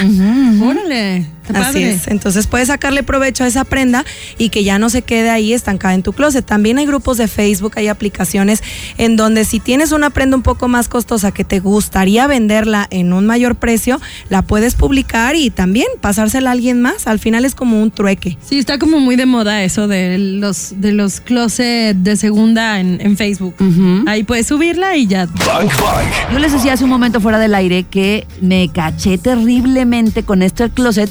Órale, 0.63 1.27
qué 1.38 1.38
Así 1.49 1.73
padre. 1.73 1.91
es, 1.91 2.07
entonces 2.07 2.47
puedes 2.47 2.67
sacarle 2.67 3.03
provecho 3.03 3.43
a 3.43 3.47
esa 3.47 3.63
prenda 3.63 4.05
y 4.37 4.49
que 4.49 4.63
ya 4.63 4.79
no 4.79 4.89
se 4.89 5.01
quede 5.01 5.29
ahí 5.29 5.53
estancada 5.53 5.93
en 5.93 6.03
tu 6.03 6.13
closet. 6.13 6.45
También 6.45 6.77
hay 6.77 6.85
grupos 6.85 7.17
de 7.17 7.27
Facebook, 7.27 7.73
hay 7.75 7.87
aplicaciones 7.87 8.63
en 8.97 9.15
donde 9.15 9.45
si 9.45 9.59
tienes 9.59 9.91
una 9.91 10.09
prenda 10.09 10.37
un 10.37 10.43
poco 10.43 10.67
más 10.67 10.87
costosa 10.87 11.31
que 11.31 11.43
te 11.43 11.59
gustaría 11.59 12.27
venderla 12.27 12.87
en 12.89 13.13
un 13.13 13.25
mayor 13.25 13.55
precio, 13.55 13.99
la 14.29 14.41
puedes 14.41 14.75
publicar 14.75 15.35
y 15.35 15.49
también 15.49 15.87
pasársela 16.01 16.49
a 16.49 16.53
alguien 16.53 16.81
más. 16.81 17.07
Al 17.07 17.19
final 17.19 17.45
es 17.45 17.55
como 17.55 17.81
un 17.81 17.91
trueque. 17.91 18.37
Sí, 18.45 18.59
está 18.59 18.77
como 18.79 18.99
muy 18.99 19.15
de 19.15 19.25
moda 19.25 19.63
eso 19.63 19.87
de 19.87 20.17
los, 20.17 20.79
de 20.81 20.91
los 20.91 21.19
closet 21.19 21.95
de 21.97 22.15
segunda 22.17 22.79
en, 22.79 22.99
en 23.01 23.17
Facebook. 23.17 23.55
Ahí 24.07 24.23
puedes 24.23 24.47
subirla 24.47 24.95
y 24.95 25.07
ya. 25.07 25.25
Bank 25.25 25.71
Bank. 25.81 26.31
Yo 26.31 26.39
les 26.39 26.51
decía 26.51 26.73
hace 26.73 26.83
un 26.83 26.89
momento 26.89 27.19
fuera 27.19 27.39
del 27.39 27.55
aire 27.55 27.83
que 27.83 28.27
me 28.41 28.69
caché 28.69 29.17
terriblemente 29.17 30.23
con 30.23 30.41
esto 30.41 30.63
del 30.63 30.71
closet, 30.71 31.09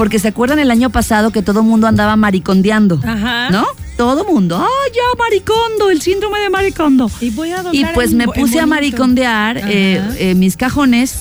porque 0.00 0.18
se 0.18 0.28
acuerdan 0.28 0.58
el 0.58 0.70
año 0.70 0.88
pasado 0.88 1.30
que 1.30 1.42
todo 1.42 1.62
mundo 1.62 1.86
andaba 1.86 2.16
maricondeando, 2.16 2.98
Ajá. 3.04 3.50
¿no? 3.50 3.66
Todo 3.98 4.24
mundo, 4.24 4.56
¡ay, 4.56 4.92
ya 4.94 5.02
maricondo! 5.18 5.90
El 5.90 6.00
síndrome 6.00 6.38
de 6.38 6.48
maricondo. 6.48 7.10
Y 7.20 7.28
voy 7.28 7.50
a 7.50 7.62
Y 7.70 7.84
pues 7.92 8.14
me 8.14 8.26
puse 8.26 8.60
a 8.60 8.64
maricondear 8.64 9.58
eh, 9.58 10.02
eh, 10.18 10.34
mis 10.34 10.56
cajones 10.56 11.16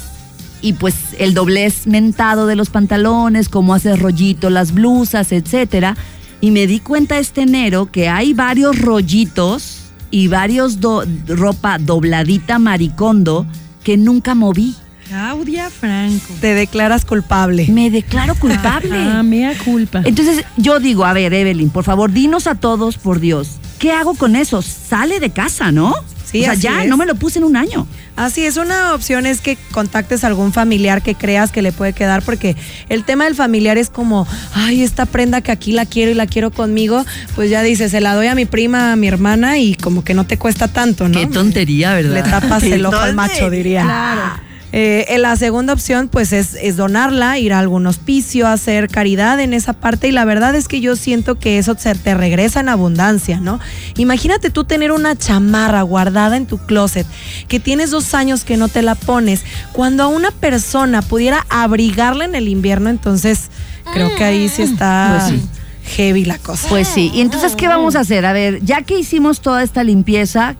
y 0.61 0.71
pues 0.71 0.95
el 1.17 1.33
doblez 1.33 1.87
mentado 1.87 2.47
de 2.47 2.55
los 2.55 2.69
pantalones, 2.69 3.49
cómo 3.49 3.73
hacer 3.73 3.99
rollito 3.99 4.49
las 4.49 4.73
blusas, 4.73 5.33
etcétera. 5.33 5.97
Y 6.39 6.51
me 6.51 6.65
di 6.65 6.79
cuenta 6.79 7.19
este 7.19 7.41
enero 7.41 7.87
que 7.91 8.07
hay 8.07 8.33
varios 8.33 8.79
rollitos 8.79 9.79
y 10.09 10.29
varios 10.29 10.79
do- 10.79 11.03
ropa 11.27 11.79
dobladita 11.79 12.59
maricondo 12.59 13.45
que 13.83 13.97
nunca 13.97 14.35
moví. 14.35 14.73
Claudia 15.09 15.71
Franco. 15.71 16.35
Te 16.39 16.53
declaras 16.53 17.03
culpable. 17.03 17.65
Me 17.67 17.89
declaro 17.89 18.35
culpable. 18.35 18.95
Ah, 18.95 19.23
mea 19.23 19.57
culpa. 19.65 20.03
Entonces 20.05 20.45
yo 20.55 20.79
digo, 20.79 21.03
a 21.03 21.13
ver, 21.13 21.33
Evelyn, 21.33 21.71
por 21.71 21.83
favor, 21.83 22.11
dinos 22.11 22.45
a 22.45 22.53
todos, 22.53 22.99
por 22.99 23.19
Dios, 23.19 23.57
¿qué 23.79 23.91
hago 23.91 24.13
con 24.13 24.35
eso? 24.35 24.61
Sale 24.61 25.19
de 25.19 25.31
casa, 25.31 25.71
¿no? 25.71 25.95
Sí, 26.25 26.41
o 26.41 26.43
sea, 26.43 26.51
así 26.51 26.61
ya, 26.61 26.83
es. 26.83 26.89
no 26.89 26.95
me 26.95 27.07
lo 27.07 27.15
puse 27.15 27.39
en 27.39 27.45
un 27.45 27.57
año. 27.57 27.87
Así 28.15 28.45
es, 28.45 28.57
una 28.57 28.93
opción 28.93 29.25
es 29.25 29.41
que 29.41 29.57
contactes 29.71 30.23
a 30.23 30.27
algún 30.27 30.53
familiar 30.53 31.01
que 31.01 31.15
creas 31.15 31.51
que 31.51 31.63
le 31.63 31.71
puede 31.71 31.93
quedar, 31.93 32.21
porque 32.21 32.55
el 32.89 33.03
tema 33.03 33.25
del 33.25 33.33
familiar 33.33 33.79
es 33.79 33.89
como, 33.89 34.27
ay, 34.53 34.83
esta 34.83 35.07
prenda 35.07 35.41
que 35.41 35.51
aquí 35.51 35.71
la 35.71 35.87
quiero 35.87 36.11
y 36.11 36.13
la 36.13 36.27
quiero 36.27 36.51
conmigo, 36.51 37.03
pues 37.33 37.49
ya 37.49 37.63
dices, 37.63 37.89
se 37.89 37.99
la 37.99 38.13
doy 38.13 38.27
a 38.27 38.35
mi 38.35 38.45
prima, 38.45 38.91
a 38.91 38.95
mi 38.95 39.07
hermana 39.07 39.57
y 39.57 39.73
como 39.73 40.03
que 40.03 40.13
no 40.13 40.27
te 40.27 40.37
cuesta 40.37 40.67
tanto, 40.67 41.09
¿no? 41.09 41.19
Qué 41.19 41.25
tontería, 41.25 41.95
¿verdad? 41.95 42.13
Le 42.13 42.21
tapas 42.21 42.61
el 42.61 42.85
ojo 42.85 42.99
al 42.99 43.15
macho, 43.15 43.49
diría. 43.49 43.81
Claro. 43.81 44.48
Eh, 44.71 45.05
en 45.09 45.23
la 45.23 45.35
segunda 45.35 45.73
opción, 45.73 46.09
pues 46.09 46.31
es, 46.31 46.53
es 46.53 46.77
donarla, 46.77 47.39
ir 47.39 47.53
a 47.53 47.59
algún 47.59 47.87
hospicio, 47.87 48.47
hacer 48.47 48.87
caridad 48.87 49.39
en 49.39 49.53
esa 49.53 49.73
parte. 49.73 50.07
Y 50.07 50.11
la 50.11 50.25
verdad 50.25 50.53
es 50.53 50.67
que 50.67 50.79
yo 50.79 50.95
siento 50.95 51.39
que 51.39 51.57
eso 51.57 51.75
se 51.77 51.95
te 51.95 52.13
regresa 52.13 52.59
en 52.59 52.69
abundancia, 52.69 53.39
¿no? 53.39 53.59
Imagínate 53.97 54.51
tú 54.51 54.65
tener 54.65 54.91
una 54.91 55.15
chamarra 55.15 55.81
guardada 55.81 56.37
en 56.37 56.45
tu 56.45 56.59
closet, 56.59 57.07
que 57.47 57.59
tienes 57.59 57.89
dos 57.89 58.13
años 58.13 58.43
que 58.43 58.57
no 58.57 58.67
te 58.67 58.83
la 58.83 58.93
pones. 58.95 59.43
Cuando 59.73 60.03
a 60.03 60.07
una 60.07 60.29
persona 60.31 61.01
pudiera 61.01 61.45
abrigarla 61.49 62.25
en 62.25 62.35
el 62.35 62.47
invierno, 62.47 62.89
entonces 62.91 63.49
creo 63.93 64.15
que 64.15 64.23
ahí 64.23 64.49
sí 64.49 64.61
está 64.61 65.25
Pues 65.27 65.39
sí. 65.39 65.49
heavy 65.95 66.25
la 66.25 66.37
cosa. 66.37 66.69
Pues 66.69 66.87
sí. 66.87 67.11
Y 67.13 67.21
entonces, 67.21 67.55
¿qué 67.55 67.67
vamos 67.67 67.95
a 67.95 68.01
hacer? 68.01 68.23
A 68.25 68.33
ver, 68.33 68.63
ya 68.63 68.83
que 68.83 68.99
hicimos 68.99 69.41
toda 69.41 69.63
esta 69.63 69.83
limpieza, 69.83 70.55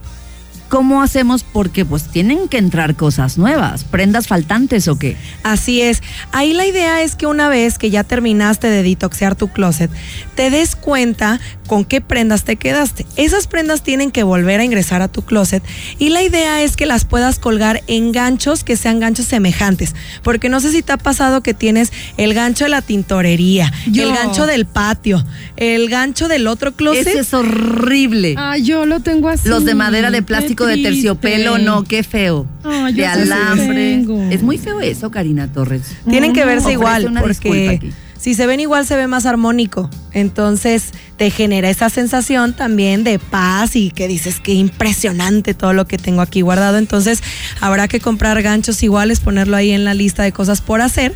¿cómo 0.70 1.02
hacemos? 1.02 1.44
Porque 1.44 1.84
pues 1.84 2.04
tienen 2.04 2.48
que 2.48 2.58
entrar 2.58 2.96
cosas 2.96 3.38
nuevas, 3.38 3.84
prendas 3.84 4.28
faltantes 4.28 4.88
o 4.88 4.98
qué. 4.98 5.18
Así 5.44 5.82
es. 5.82 6.02
Ahí 6.32 6.54
la 6.54 6.66
idea 6.66 7.02
es 7.02 7.16
que 7.16 7.26
una 7.26 7.50
vez 7.50 7.78
que 7.78 7.90
ya 7.90 8.04
terminaste 8.04 8.68
de 8.68 8.84
detoxear 8.84 9.36
tu 9.36 9.50
closet, 9.50 9.92
te 10.36 10.50
des 10.50 10.76
cuenta 10.76 11.40
con 11.68 11.86
qué 11.86 12.02
prendas 12.02 12.46
te 12.46 12.56
quedaste. 12.56 13.06
Esas 13.16 13.48
prendas 13.48 13.84
tienen 13.84 14.12
que 14.12 14.24
volver 14.24 14.60
a 14.60 14.64
ingresar 14.64 15.02
a 15.02 15.08
tu 15.08 15.24
closet 15.24 15.64
y 15.98 16.10
la 16.10 16.24
idea 16.24 16.64
es 16.64 16.76
que 16.76 16.86
las 16.86 17.06
puedas 17.06 17.40
colgar 17.40 17.84
en 17.88 18.12
ganchos 18.12 18.64
que 18.64 18.78
sean 18.78 19.00
ganchos 19.00 19.26
semejantes. 19.26 19.96
Porque 20.24 20.50
no 20.50 20.60
sé 20.60 20.72
si 20.72 20.82
te 20.82 20.94
ha 20.94 20.98
pasado 20.98 21.42
que 21.42 21.54
tienes 21.54 21.92
el 22.18 22.34
gancho 22.34 22.66
de 22.66 22.70
la 22.70 22.82
tintorería, 22.82 23.72
Yo. 23.92 24.04
el 24.04 24.16
gancho 24.16 24.46
del 24.46 24.66
patio, 24.66 25.26
el 25.58 25.90
gancho 25.90 26.28
del 26.28 26.48
otro 26.48 26.74
closet. 26.74 27.08
Ese 27.08 27.20
es 27.20 27.34
horrible. 27.34 28.36
Ah, 28.38 28.58
yo 28.58 28.86
lo 28.86 29.00
tengo 29.00 29.30
así. 29.30 29.48
Los 29.50 29.66
de 29.66 29.76
madera, 29.76 30.12
de 30.12 30.24
Qué 30.59 30.59
plástico, 30.66 30.66
de 30.66 30.84
terciopelo, 30.90 31.58
no, 31.58 31.84
qué 31.84 32.04
feo. 32.04 32.46
De 32.94 33.06
alambre. 33.06 34.06
Es 34.32 34.44
muy 34.44 34.58
feo 34.58 34.80
eso, 34.82 35.12
Karina 35.12 35.52
Torres. 35.52 35.96
Tienen 36.10 36.34
que 36.34 36.44
Mm, 36.44 36.48
verse 36.48 36.72
igual, 36.72 37.14
porque 37.20 37.92
si 38.18 38.34
se 38.34 38.46
ven 38.48 38.60
igual 38.60 38.86
se 38.86 38.96
ve 38.96 39.08
más 39.08 39.26
armónico. 39.26 39.90
Entonces 40.12 40.92
te 41.20 41.32
genera 41.32 41.70
esa 41.70 41.90
sensación 41.90 42.54
también 42.54 43.04
de 43.04 43.20
paz 43.20 43.76
y 43.76 43.92
que 43.92 44.08
dices 44.08 44.40
que 44.40 44.54
impresionante 44.54 45.54
todo 45.54 45.74
lo 45.74 45.86
que 45.86 45.98
tengo 45.98 46.22
aquí 46.22 46.40
guardado. 46.40 46.78
Entonces 46.78 47.22
habrá 47.60 47.90
que 47.90 48.00
comprar 48.00 48.42
ganchos 48.42 48.82
iguales, 48.84 49.20
ponerlo 49.20 49.58
ahí 49.58 49.72
en 49.72 49.84
la 49.84 49.94
lista 49.94 50.24
de 50.24 50.32
cosas 50.32 50.62
por 50.62 50.80
hacer. 50.80 51.14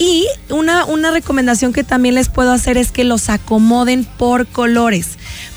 Y 0.00 0.26
una, 0.48 0.84
una 0.84 1.12
recomendación 1.12 1.72
que 1.72 1.84
también 1.84 2.16
les 2.16 2.28
puedo 2.28 2.50
hacer 2.50 2.76
es 2.76 2.90
que 2.90 3.04
los 3.04 3.30
acomoden 3.30 4.04
por 4.04 4.48
colores. 4.48 5.10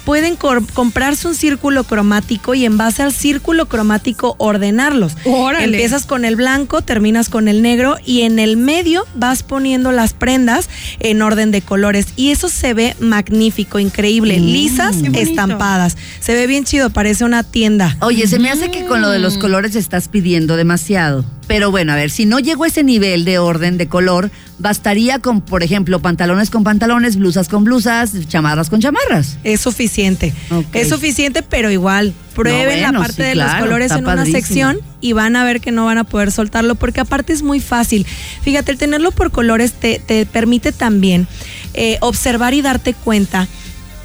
Pueden 0.05 0.37
comprarse 0.37 1.27
un 1.27 1.35
círculo 1.35 1.83
cromático 1.83 2.55
y 2.55 2.65
en 2.65 2.77
base 2.77 3.03
al 3.03 3.11
círculo 3.11 3.67
cromático 3.67 4.35
ordenarlos. 4.39 5.15
Órale. 5.25 5.65
Empiezas 5.65 6.07
con 6.07 6.25
el 6.25 6.35
blanco, 6.35 6.81
terminas 6.81 7.29
con 7.29 7.47
el 7.47 7.61
negro 7.61 7.97
y 8.03 8.21
en 8.21 8.39
el 8.39 8.57
medio 8.57 9.05
vas 9.13 9.43
poniendo 9.43 9.91
las 9.91 10.13
prendas 10.13 10.69
en 10.99 11.21
orden 11.21 11.51
de 11.51 11.61
colores 11.61 12.07
y 12.15 12.31
eso 12.31 12.49
se 12.49 12.73
ve 12.73 12.95
magnífico, 12.99 13.78
increíble, 13.79 14.39
lisas, 14.39 14.95
Qué 14.97 15.09
bonito. 15.09 15.19
estampadas. 15.19 15.97
Se 16.19 16.33
ve 16.33 16.47
bien 16.47 16.65
chido, 16.65 16.89
parece 16.89 17.23
una 17.25 17.43
tienda. 17.43 17.95
Oye, 18.01 18.27
se 18.27 18.39
me 18.39 18.49
hace 18.49 18.71
que 18.71 18.85
con 18.85 19.01
lo 19.01 19.09
de 19.09 19.19
los 19.19 19.37
colores 19.37 19.75
estás 19.75 20.07
pidiendo 20.07 20.55
demasiado. 20.55 21.25
Pero 21.47 21.71
bueno, 21.71 21.93
a 21.93 21.95
ver, 21.95 22.11
si 22.11 22.25
no 22.25 22.37
llego 22.37 22.63
a 22.63 22.67
ese 22.67 22.83
nivel 22.83 23.25
de 23.25 23.39
orden 23.39 23.77
de 23.77 23.87
color, 23.87 24.29
bastaría 24.59 25.17
con, 25.17 25.41
por 25.41 25.63
ejemplo, 25.63 25.99
pantalones 25.99 26.51
con 26.51 26.63
pantalones, 26.63 27.15
blusas 27.15 27.49
con 27.49 27.63
blusas, 27.63 28.11
chamarras 28.27 28.69
con 28.69 28.81
chamarras. 28.81 29.39
Es 29.43 29.61
suficiente. 29.61 30.31
Es 30.73 30.89
suficiente, 30.89 31.41
pero 31.41 31.71
igual 31.71 32.13
prueben 32.35 32.59
No, 32.61 32.65
bueno, 32.69 32.91
la 32.91 32.99
parte 32.99 33.23
sí, 33.23 33.29
de 33.29 33.33
claro, 33.33 33.51
los 33.51 33.63
colores 33.65 33.91
en 33.93 34.05
una 34.07 34.25
sección 34.27 34.77
y 35.01 35.13
van 35.13 35.35
a 35.35 35.43
ver 35.43 35.59
que 35.59 35.71
no 35.71 35.85
van 35.85 35.97
a 35.97 36.03
poder 36.03 36.31
soltarlo 36.31 36.75
porque 36.75 36.99
aparte 36.99 37.33
es 37.33 37.41
muy 37.41 37.59
fácil. 37.59 38.05
Fíjate, 38.43 38.71
el 38.71 38.77
tenerlo 38.77 39.09
por 39.11 39.31
colores 39.31 39.73
te, 39.73 39.99
te 40.05 40.27
permite 40.27 40.71
también 40.71 41.27
eh, 41.73 41.97
observar 42.01 42.53
y 42.53 42.61
darte 42.61 42.93
cuenta 42.93 43.47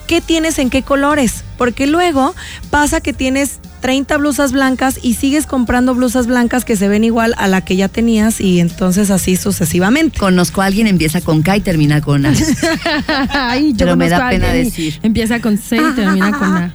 qué 0.06 0.20
tienes 0.20 0.58
en 0.58 0.70
qué 0.70 0.82
colores, 0.82 1.44
porque 1.58 1.87
luego 1.87 2.34
pasa 2.70 3.00
que 3.00 3.12
tienes 3.12 3.58
30 3.80 4.16
blusas 4.16 4.52
blancas 4.52 4.99
y 5.02 5.14
sigues 5.14 5.46
comprando 5.46 5.94
blusas 5.94 6.26
blancas 6.26 6.64
que 6.64 6.76
se 6.76 6.88
ven 6.88 7.04
igual 7.04 7.34
a 7.37 7.49
la 7.49 7.61
que 7.62 7.76
ya 7.76 7.88
tenías 7.88 8.40
y 8.40 8.61
entonces 8.61 9.11
así 9.11 9.37
sucesivamente. 9.37 10.18
Conozco 10.18 10.62
a 10.62 10.66
alguien, 10.66 10.87
empieza 10.87 11.20
con 11.20 11.42
K 11.42 11.58
y 11.58 11.61
termina 11.61 12.00
con 12.00 12.25
A. 12.25 12.32
Ay, 13.30 13.73
yo 13.73 13.78
Pero 13.78 13.96
me 13.96 14.08
da 14.08 14.30
pena 14.30 14.49
decir. 14.52 14.99
Empieza 15.02 15.40
con 15.40 15.58
C 15.58 15.76
y 15.76 15.92
termina 15.94 16.32
con 16.38 16.56
A. 16.56 16.75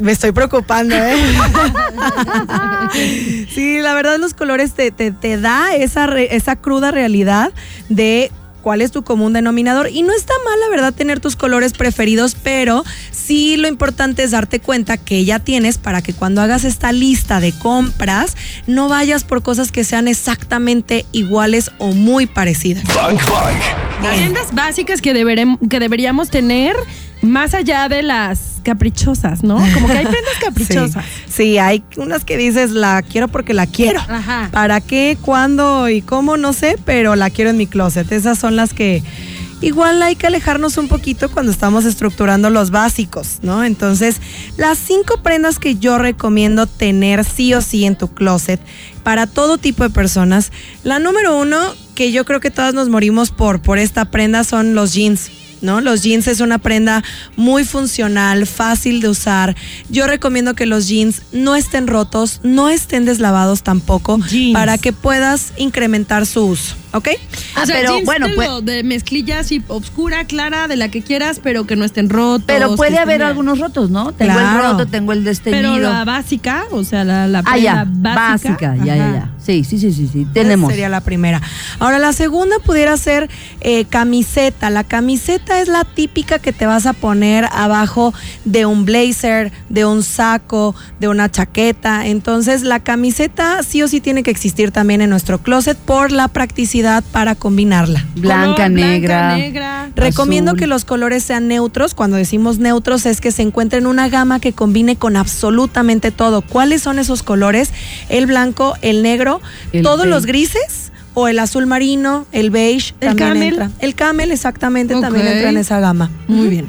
Me 0.00 0.10
estoy 0.10 0.32
preocupando, 0.32 0.96
¿eh? 0.96 1.14
sí, 3.54 3.78
la 3.80 3.94
verdad 3.94 4.18
los 4.18 4.34
colores 4.34 4.72
te, 4.72 4.90
te, 4.90 5.12
te 5.12 5.38
da 5.40 5.74
esa, 5.76 6.06
re- 6.06 6.34
esa 6.34 6.56
cruda 6.56 6.90
realidad 6.90 7.52
de 7.88 8.32
cuál 8.64 8.80
es 8.80 8.90
tu 8.90 9.04
común 9.04 9.34
denominador. 9.34 9.90
Y 9.90 10.02
no 10.02 10.12
está 10.14 10.32
mal, 10.44 10.58
la 10.58 10.68
verdad, 10.70 10.94
tener 10.94 11.20
tus 11.20 11.36
colores 11.36 11.74
preferidos, 11.74 12.34
pero 12.42 12.82
sí 13.12 13.56
lo 13.58 13.68
importante 13.68 14.22
es 14.24 14.30
darte 14.30 14.58
cuenta 14.58 14.96
que 14.96 15.24
ya 15.26 15.38
tienes 15.38 15.76
para 15.76 16.00
que 16.00 16.14
cuando 16.14 16.40
hagas 16.40 16.64
esta 16.64 16.90
lista 16.90 17.38
de 17.40 17.52
compras, 17.52 18.36
no 18.66 18.88
vayas 18.88 19.22
por 19.22 19.42
cosas 19.42 19.70
que 19.70 19.84
sean 19.84 20.08
exactamente 20.08 21.04
iguales 21.12 21.70
o 21.78 21.92
muy 21.92 22.24
parecidas. 22.26 22.84
Prendas 24.00 24.54
básicas 24.54 25.00
que, 25.02 25.14
deberem- 25.14 25.58
que 25.68 25.78
deberíamos 25.78 26.30
tener 26.30 26.74
más 27.24 27.54
allá 27.54 27.88
de 27.88 28.02
las 28.02 28.60
caprichosas, 28.62 29.42
¿no? 29.42 29.56
Como 29.74 29.86
que 29.86 29.98
hay 29.98 30.06
prendas 30.06 30.34
caprichosas. 30.40 31.04
Sí, 31.26 31.32
sí, 31.32 31.58
hay 31.58 31.84
unas 31.96 32.24
que 32.24 32.36
dices, 32.36 32.70
la 32.70 33.02
quiero 33.02 33.28
porque 33.28 33.54
la 33.54 33.66
quiero. 33.66 34.00
Ajá. 34.00 34.48
¿Para 34.52 34.80
qué, 34.80 35.18
cuándo 35.20 35.88
y 35.88 36.02
cómo? 36.02 36.36
No 36.36 36.52
sé, 36.52 36.76
pero 36.84 37.16
la 37.16 37.30
quiero 37.30 37.50
en 37.50 37.56
mi 37.56 37.66
closet. 37.66 38.10
Esas 38.12 38.38
son 38.38 38.56
las 38.56 38.72
que 38.72 39.02
igual 39.60 40.02
hay 40.02 40.16
que 40.16 40.26
alejarnos 40.26 40.76
un 40.76 40.88
poquito 40.88 41.30
cuando 41.30 41.50
estamos 41.50 41.84
estructurando 41.84 42.50
los 42.50 42.70
básicos, 42.70 43.38
¿no? 43.42 43.64
Entonces, 43.64 44.16
las 44.56 44.78
cinco 44.78 45.22
prendas 45.22 45.58
que 45.58 45.76
yo 45.76 45.98
recomiendo 45.98 46.66
tener 46.66 47.24
sí 47.24 47.54
o 47.54 47.62
sí 47.62 47.84
en 47.84 47.96
tu 47.96 48.08
closet 48.12 48.60
para 49.02 49.26
todo 49.26 49.58
tipo 49.58 49.82
de 49.82 49.90
personas. 49.90 50.52
La 50.82 50.98
número 50.98 51.38
uno, 51.38 51.58
que 51.94 52.12
yo 52.12 52.24
creo 52.24 52.40
que 52.40 52.50
todas 52.50 52.74
nos 52.74 52.88
morimos 52.88 53.30
por, 53.30 53.62
por 53.62 53.78
esta 53.78 54.06
prenda, 54.06 54.44
son 54.44 54.74
los 54.74 54.92
jeans. 54.92 55.30
¿No? 55.64 55.80
Los 55.80 56.02
jeans 56.02 56.28
es 56.28 56.40
una 56.40 56.58
prenda 56.58 57.02
muy 57.36 57.64
funcional, 57.64 58.46
fácil 58.46 59.00
de 59.00 59.08
usar. 59.08 59.56
Yo 59.88 60.06
recomiendo 60.06 60.54
que 60.54 60.66
los 60.66 60.86
jeans 60.86 61.22
no 61.32 61.56
estén 61.56 61.86
rotos, 61.86 62.40
no 62.44 62.68
estén 62.68 63.04
deslavados 63.04 63.62
tampoco, 63.62 64.18
Jeans. 64.28 64.52
para 64.54 64.78
que 64.78 64.92
puedas 64.92 65.52
incrementar 65.56 66.26
su 66.26 66.44
uso, 66.46 66.76
¿ok? 66.92 67.08
Ah, 67.56 67.62
o 67.62 67.66
sea, 67.66 67.76
pero 67.76 67.92
jeans 67.94 68.04
bueno, 68.04 68.28
de, 68.28 68.34
pues- 68.34 68.48
de 68.64 68.82
mezclilla 68.84 69.40
así 69.40 69.62
obscura, 69.68 70.24
clara, 70.26 70.68
de 70.68 70.76
la 70.76 70.88
que 70.90 71.02
quieras, 71.02 71.40
pero 71.42 71.66
que 71.66 71.74
no 71.76 71.84
estén 71.84 72.08
rotos. 72.10 72.44
Pero 72.46 72.76
puede 72.76 72.98
haber 72.98 73.22
algunos 73.22 73.58
rotos, 73.58 73.90
¿no? 73.90 74.12
Tengo 74.12 74.34
Claro. 74.34 74.60
el 74.66 74.72
roto, 74.72 74.86
tengo 74.86 75.12
el 75.12 75.24
desteñido. 75.24 75.72
Pero 75.74 75.90
la 75.90 76.04
básica, 76.04 76.64
o 76.70 76.84
sea, 76.84 77.04
la, 77.04 77.26
la 77.26 77.38
ah, 77.40 77.42
prenda 77.42 77.62
ya, 77.62 77.84
básica. 77.88 78.50
básica, 78.50 78.76
ya, 78.84 78.96
ya, 78.96 79.12
ya. 79.12 79.30
Sí, 79.44 79.64
sí, 79.64 79.78
sí, 79.78 79.92
sí, 79.92 80.08
sí. 80.10 80.26
Tenemos. 80.32 80.70
Esa 80.70 80.76
sería 80.76 80.88
la 80.88 81.00
primera. 81.00 81.42
Ahora, 81.78 81.98
la 81.98 82.12
segunda 82.12 82.56
pudiera 82.64 82.96
ser 82.96 83.28
eh, 83.60 83.84
camiseta. 83.84 84.70
La 84.70 84.84
camiseta 84.84 85.60
es 85.60 85.68
la 85.68 85.84
típica 85.84 86.38
que 86.38 86.52
te 86.52 86.66
vas 86.66 86.86
a 86.86 86.92
poner 86.94 87.46
abajo 87.52 88.14
de 88.44 88.64
un 88.66 88.84
blazer, 88.84 89.52
de 89.68 89.84
un 89.84 90.02
saco, 90.02 90.74
de 91.00 91.08
una 91.08 91.30
chaqueta. 91.30 92.06
Entonces, 92.06 92.62
la 92.62 92.80
camiseta 92.80 93.62
sí 93.62 93.82
o 93.82 93.88
sí 93.88 94.00
tiene 94.00 94.22
que 94.22 94.30
existir 94.30 94.70
también 94.70 95.00
en 95.02 95.10
nuestro 95.10 95.38
closet 95.38 95.76
por 95.76 96.10
la 96.10 96.28
practicidad 96.28 97.04
para 97.12 97.34
combinarla. 97.34 98.04
Blanca, 98.16 98.64
Color, 98.64 98.70
negra. 98.70 99.36
negra. 99.36 99.90
Recomiendo 99.94 100.52
azul. 100.52 100.60
que 100.60 100.66
los 100.66 100.84
colores 100.84 101.22
sean 101.22 101.48
neutros. 101.48 101.94
Cuando 101.94 102.16
decimos 102.16 102.58
neutros 102.58 103.06
es 103.06 103.20
que 103.20 103.30
se 103.30 103.42
encuentren 103.42 103.86
una 103.86 104.08
gama 104.08 104.40
que 104.40 104.52
combine 104.52 104.96
con 104.96 105.16
absolutamente 105.16 106.10
todo. 106.10 106.40
¿Cuáles 106.42 106.82
son 106.82 106.98
esos 106.98 107.22
colores? 107.22 107.70
El 108.08 108.26
blanco, 108.26 108.74
el 108.82 109.02
negro, 109.02 109.33
El 109.72 109.82
todos 109.82 109.98
beige. 110.00 110.10
los 110.10 110.26
grises 110.26 110.92
o 111.14 111.28
el 111.28 111.38
azul 111.38 111.66
marino, 111.66 112.26
el 112.32 112.50
beige 112.50 112.94
¿El 113.00 113.08
también 113.10 113.28
camel? 113.30 113.48
entra. 113.48 113.70
El 113.78 113.94
camel 113.94 114.32
exactamente 114.32 114.94
también 115.00 115.26
entra 115.26 115.48
en 115.50 115.56
esa 115.56 115.78
gama. 115.80 116.10
Muy 116.28 116.48
bien. 116.48 116.68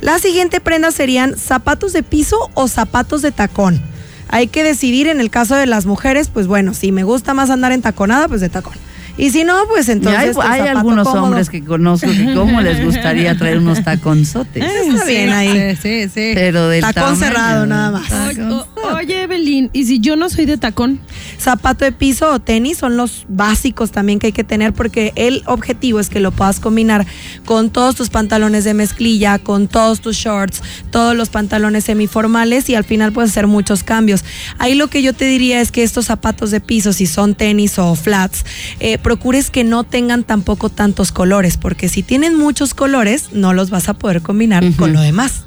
La 0.00 0.18
siguiente 0.18 0.60
prenda 0.60 0.90
serían 0.92 1.36
zapatos 1.36 1.92
de 1.92 2.02
piso 2.02 2.50
o 2.54 2.68
zapatos 2.68 3.22
de 3.22 3.32
tacón. 3.32 3.80
Hay 4.28 4.46
que 4.46 4.64
decidir 4.64 5.08
en 5.08 5.20
el 5.20 5.28
caso 5.30 5.56
de 5.56 5.66
las 5.66 5.86
mujeres, 5.86 6.28
pues 6.32 6.46
bueno, 6.46 6.72
si 6.72 6.90
me 6.92 7.02
gusta 7.04 7.34
más 7.34 7.50
andar 7.50 7.72
en 7.72 7.82
taconada, 7.82 8.26
pues 8.28 8.40
de 8.40 8.48
tacón. 8.48 8.74
Y 9.18 9.30
si 9.32 9.44
no, 9.44 9.58
pues 9.68 9.88
entonces. 9.90 10.34
hay 10.42 10.60
algunos 10.62 11.06
cómodo. 11.06 11.24
hombres 11.24 11.50
que 11.50 11.62
conozco 11.62 12.06
que 12.06 12.32
cómo 12.32 12.62
les 12.62 12.82
gustaría 12.82 13.36
traer 13.36 13.58
unos 13.58 13.82
taconzotes. 13.84 14.64
Está 14.64 15.04
bien 15.04 15.30
ahí. 15.30 15.76
Sí, 15.76 15.82
sí, 15.82 16.10
sí. 16.14 16.30
Pero 16.34 16.68
del 16.68 16.80
Tacón 16.80 16.94
tamaño. 17.02 17.16
cerrado 17.18 17.66
nada 17.66 17.90
más. 17.90 18.08
Tacón. 18.08 18.64
¿Y 19.72 19.84
si 19.84 20.00
yo 20.00 20.16
no 20.16 20.30
soy 20.30 20.46
de 20.46 20.56
tacón? 20.56 21.00
Zapato 21.38 21.84
de 21.84 21.92
piso 21.92 22.32
o 22.32 22.38
tenis 22.38 22.78
son 22.78 22.96
los 22.96 23.24
básicos 23.28 23.90
también 23.90 24.18
que 24.18 24.28
hay 24.28 24.32
que 24.32 24.44
tener 24.44 24.72
porque 24.72 25.12
el 25.16 25.42
objetivo 25.46 26.00
es 26.00 26.08
que 26.08 26.20
lo 26.20 26.30
puedas 26.30 26.60
combinar 26.60 27.06
con 27.44 27.70
todos 27.70 27.96
tus 27.96 28.08
pantalones 28.08 28.64
de 28.64 28.74
mezclilla, 28.74 29.38
con 29.38 29.68
todos 29.68 30.00
tus 30.00 30.16
shorts, 30.16 30.62
todos 30.90 31.16
los 31.16 31.28
pantalones 31.28 31.84
semiformales 31.84 32.68
y 32.68 32.74
al 32.74 32.84
final 32.84 33.12
puedes 33.12 33.32
hacer 33.32 33.46
muchos 33.46 33.82
cambios. 33.82 34.24
Ahí 34.58 34.74
lo 34.74 34.88
que 34.88 35.02
yo 35.02 35.12
te 35.12 35.26
diría 35.26 35.60
es 35.60 35.72
que 35.72 35.82
estos 35.82 36.06
zapatos 36.06 36.50
de 36.50 36.60
piso, 36.60 36.92
si 36.92 37.06
son 37.06 37.34
tenis 37.34 37.78
o 37.78 37.94
flats, 37.94 38.44
eh, 38.78 38.98
procures 38.98 39.50
que 39.50 39.64
no 39.64 39.84
tengan 39.84 40.24
tampoco 40.24 40.70
tantos 40.70 41.12
colores 41.12 41.56
porque 41.56 41.88
si 41.88 42.02
tienen 42.02 42.36
muchos 42.36 42.74
colores 42.74 43.30
no 43.32 43.52
los 43.52 43.70
vas 43.70 43.88
a 43.88 43.94
poder 43.94 44.22
combinar 44.22 44.64
con 44.76 44.92
lo 44.92 45.00
demás. 45.00 45.44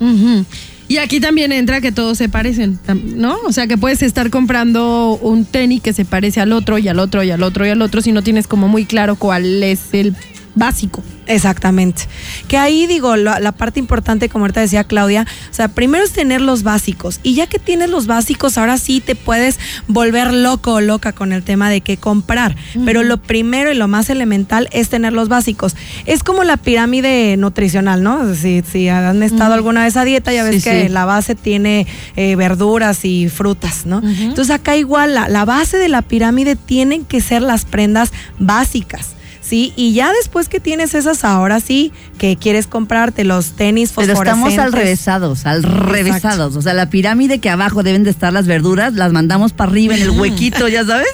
Y 0.93 1.00
aquí 1.00 1.19
también 1.19 1.51
entra 1.51 1.81
que 1.81 1.91
todos 1.91 2.19
se 2.19 2.29
parecen, 2.29 2.77
¿no? 3.15 3.35
O 3.47 3.51
sea, 3.51 3.65
que 3.65 3.79
puedes 3.79 4.03
estar 4.03 4.29
comprando 4.29 5.17
un 5.23 5.43
tenis 5.43 5.81
que 5.81 5.91
se 5.91 6.05
parece 6.05 6.39
al 6.39 6.53
otro 6.53 6.77
y 6.77 6.88
al 6.88 7.00
otro 7.00 7.23
y 7.23 7.31
al 7.31 7.41
otro 7.41 7.65
y 7.65 7.69
al 7.69 7.81
otro 7.81 8.00
si 8.00 8.12
no 8.12 8.21
tienes 8.21 8.45
como 8.45 8.67
muy 8.67 8.85
claro 8.85 9.15
cuál 9.15 9.63
es 9.63 9.91
el 9.93 10.15
básico. 10.55 11.03
Exactamente. 11.25 12.03
Que 12.48 12.57
ahí 12.57 12.86
digo, 12.86 13.15
la, 13.15 13.39
la 13.39 13.53
parte 13.53 13.79
importante, 13.79 14.29
como 14.29 14.43
ahorita 14.45 14.60
decía 14.62 14.83
Claudia, 14.83 15.25
o 15.50 15.53
sea, 15.53 15.67
primero 15.69 16.03
es 16.03 16.12
tener 16.12 16.41
los 16.41 16.63
básicos. 16.63 17.19
Y 17.24 17.33
ya 17.36 17.48
que 17.48 17.60
tienes 17.60 17.89
los 17.89 18.07
básicos, 18.07 18.57
ahora 18.57 18.77
sí 18.77 19.00
te 19.01 19.15
puedes 19.15 19.60
volver 19.88 20.33
loco 20.33 20.74
o 20.74 20.81
loca 20.81 21.13
con 21.13 21.31
el 21.31 21.43
tema 21.43 21.69
de 21.69 21.81
qué 21.81 21.98
comprar. 21.98 22.55
Pero 22.86 23.03
lo 23.03 23.17
primero 23.17 23.72
y 23.72 23.75
lo 23.75 23.88
más 23.88 24.10
elemental 24.10 24.67
es 24.72 24.89
tener 24.89 25.13
los 25.13 25.29
básicos. 25.29 25.75
Es 26.05 26.24
como 26.24 26.43
la 26.43 26.57
pirámide 26.57 27.36
nutricional, 27.38 28.03
¿no? 28.03 28.36
Si, 28.36 28.62
si 28.69 28.89
han 28.89 29.24
estado 29.24 29.53
alguna 29.53 29.83
vez 29.83 29.95
a 29.98 30.03
dieta, 30.05 30.33
ya 30.33 30.43
ves 30.43 30.63
Sí, 30.63 30.69
que 30.69 30.83
sí. 30.83 30.89
la 30.89 31.05
base 31.05 31.36
tiene 31.36 31.88
eh, 32.15 32.36
verduras 32.36 33.05
y 33.05 33.29
frutas, 33.29 33.86
¿no? 33.86 34.01
Entonces 34.03 34.53
acá 34.53 34.75
igual 34.75 35.13
la, 35.15 35.29
la 35.29 35.45
base 35.45 35.77
de 35.77 35.89
la 35.89 36.01
pirámide 36.01 36.55
tienen 36.55 37.05
que 37.05 37.22
ser 37.22 37.41
las 37.41 37.65
prendas 37.65 38.12
básicas. 38.39 39.12
Sí, 39.43 39.73
y 39.75 39.93
ya 39.93 40.13
después 40.13 40.47
que 40.47 40.62
tienes 40.62 40.93
esas, 40.95 41.25
ahora 41.25 41.59
sí, 41.59 41.91
que 42.17 42.38
quieres 42.38 42.65
comprarte 42.65 43.25
los 43.25 43.51
tenis 43.51 43.91
Pero 43.93 44.13
estamos 44.13 44.27
al 44.27 44.71
fosforescentes. 44.71 44.79
revesados, 44.79 45.45
al 45.45 45.63
revesados. 45.63 46.55
O 46.55 46.62
sea, 46.62 46.73
la 46.73 46.89
pirámide 46.89 47.39
que 47.39 47.50
abajo 47.50 47.83
deben 47.83 48.05
de 48.05 48.09
estar 48.09 48.31
las 48.31 48.47
verduras, 48.47 48.93
las 48.93 49.12
mandamos 49.12 49.51
para 49.51 49.69
arriba 49.69 49.95
en 49.95 50.01
el 50.01 50.12
huequito, 50.19 50.69
ya 50.69 50.85
sabes. 50.85 51.13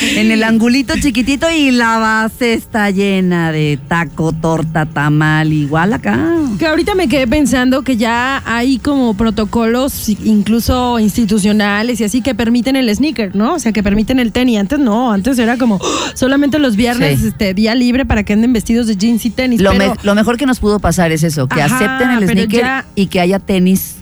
En 0.00 0.30
el 0.30 0.44
angulito 0.44 0.94
chiquitito 1.00 1.50
y 1.50 1.72
la 1.72 1.98
base 1.98 2.52
está 2.52 2.90
llena 2.90 3.50
de 3.50 3.78
taco, 3.88 4.32
torta, 4.32 4.86
tamal, 4.86 5.52
igual 5.52 5.92
acá. 5.92 6.18
Que 6.58 6.66
ahorita 6.66 6.94
me 6.94 7.08
quedé 7.08 7.26
pensando 7.26 7.82
que 7.82 7.96
ya 7.96 8.40
hay 8.46 8.78
como 8.78 9.14
protocolos 9.14 10.08
incluso 10.08 10.98
institucionales 11.00 12.00
y 12.00 12.04
así 12.04 12.20
que 12.22 12.34
permiten 12.34 12.76
el 12.76 12.94
sneaker, 12.94 13.34
¿no? 13.34 13.54
O 13.54 13.58
sea, 13.58 13.72
que 13.72 13.82
permiten 13.82 14.18
el 14.20 14.30
tenis. 14.32 14.58
Antes 14.58 14.78
no, 14.78 15.12
antes 15.12 15.38
era 15.38 15.56
como 15.56 15.80
solamente 16.14 16.58
los 16.60 16.76
viernes 16.76 17.20
Sí. 17.20 17.28
este 17.28 17.54
día 17.54 17.74
libre 17.74 18.04
para 18.06 18.22
que 18.22 18.34
anden 18.34 18.52
vestidos 18.52 18.86
de 18.86 18.96
jeans 18.96 19.24
y 19.26 19.30
tenis. 19.30 19.60
Lo, 19.60 19.72
pero- 19.72 19.94
me- 19.94 19.96
lo 20.04 20.14
mejor 20.14 20.36
que 20.36 20.46
nos 20.46 20.60
pudo 20.60 20.78
pasar 20.78 21.10
es 21.12 21.22
eso, 21.24 21.48
que 21.48 21.60
Ajá, 21.60 21.74
acepten 21.76 22.10
el 22.10 22.28
sneaker 22.28 22.60
ya- 22.60 22.86
y 22.94 23.06
que 23.06 23.20
haya 23.20 23.38
tenis 23.40 23.96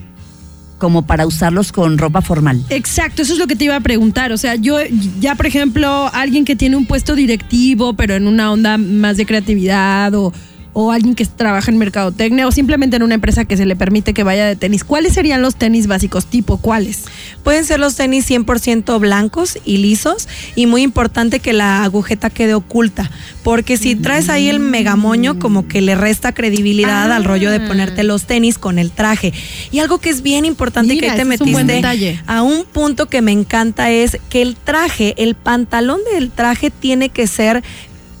como 0.77 1.05
para 1.05 1.25
usarlos 1.25 1.71
con 1.71 1.97
ropa 1.97 2.21
formal. 2.21 2.63
Exacto, 2.69 3.21
eso 3.21 3.33
es 3.33 3.39
lo 3.39 3.47
que 3.47 3.55
te 3.55 3.65
iba 3.65 3.75
a 3.75 3.81
preguntar. 3.81 4.31
O 4.31 4.37
sea, 4.37 4.55
yo 4.55 4.77
ya, 5.19 5.35
por 5.35 5.45
ejemplo, 5.45 6.09
alguien 6.13 6.45
que 6.45 6.55
tiene 6.55 6.75
un 6.75 6.85
puesto 6.85 7.15
directivo, 7.15 7.93
pero 7.93 8.15
en 8.15 8.27
una 8.27 8.51
onda 8.51 8.77
más 8.77 9.17
de 9.17 9.25
creatividad 9.25 10.13
o, 10.13 10.33
o 10.79 10.91
alguien 10.91 11.15
que 11.15 11.25
trabaja 11.25 11.71
en 11.71 11.79
mercadotecnia 11.79 12.45
o 12.45 12.51
simplemente 12.51 12.97
en 12.97 13.01
una 13.01 13.15
empresa 13.15 13.45
que 13.45 13.57
se 13.57 13.65
le 13.65 13.75
permite 13.75 14.13
que 14.13 14.21
vaya 14.21 14.45
de 14.45 14.55
tenis. 14.55 14.83
¿Cuáles 14.83 15.13
serían 15.13 15.41
los 15.41 15.55
tenis 15.55 15.87
básicos? 15.87 16.27
Tipo, 16.27 16.57
¿cuáles? 16.57 17.05
Pueden 17.43 17.65
ser 17.65 17.79
los 17.79 17.95
tenis 17.95 18.29
100% 18.29 18.99
blancos 18.99 19.57
y 19.65 19.77
lisos 19.77 20.27
y 20.55 20.67
muy 20.67 20.83
importante 20.83 21.39
que 21.39 21.51
la 21.51 21.81
agujeta 21.83 22.29
quede 22.29 22.53
oculta, 22.53 23.09
porque 23.41 23.75
si 23.75 23.95
traes 23.95 24.29
ahí 24.29 24.49
el 24.49 24.59
megamoño 24.59 25.39
como 25.39 25.67
que 25.67 25.81
le 25.81 25.95
resta 25.95 26.31
credibilidad 26.31 27.11
al 27.11 27.23
rollo 27.23 27.49
de 27.49 27.59
ponerte 27.59 28.03
los 28.03 28.27
tenis 28.27 28.59
con 28.59 28.77
el 28.77 28.91
traje. 28.91 29.33
Y 29.71 29.79
algo 29.79 29.97
que 29.97 30.11
es 30.11 30.21
bien 30.21 30.45
importante 30.45 30.93
Mira, 30.93 31.07
que 31.07 31.09
ahí 31.09 31.17
te 31.17 31.23
un 31.23 31.29
metiste 31.29 31.63
detalle. 31.63 32.21
a 32.27 32.43
un 32.43 32.65
punto 32.65 33.07
que 33.07 33.23
me 33.23 33.31
encanta 33.31 33.89
es 33.89 34.19
que 34.29 34.43
el 34.43 34.55
traje, 34.55 35.15
el 35.17 35.33
pantalón 35.33 36.01
del 36.13 36.29
traje 36.29 36.69
tiene 36.69 37.09
que 37.09 37.25
ser 37.25 37.63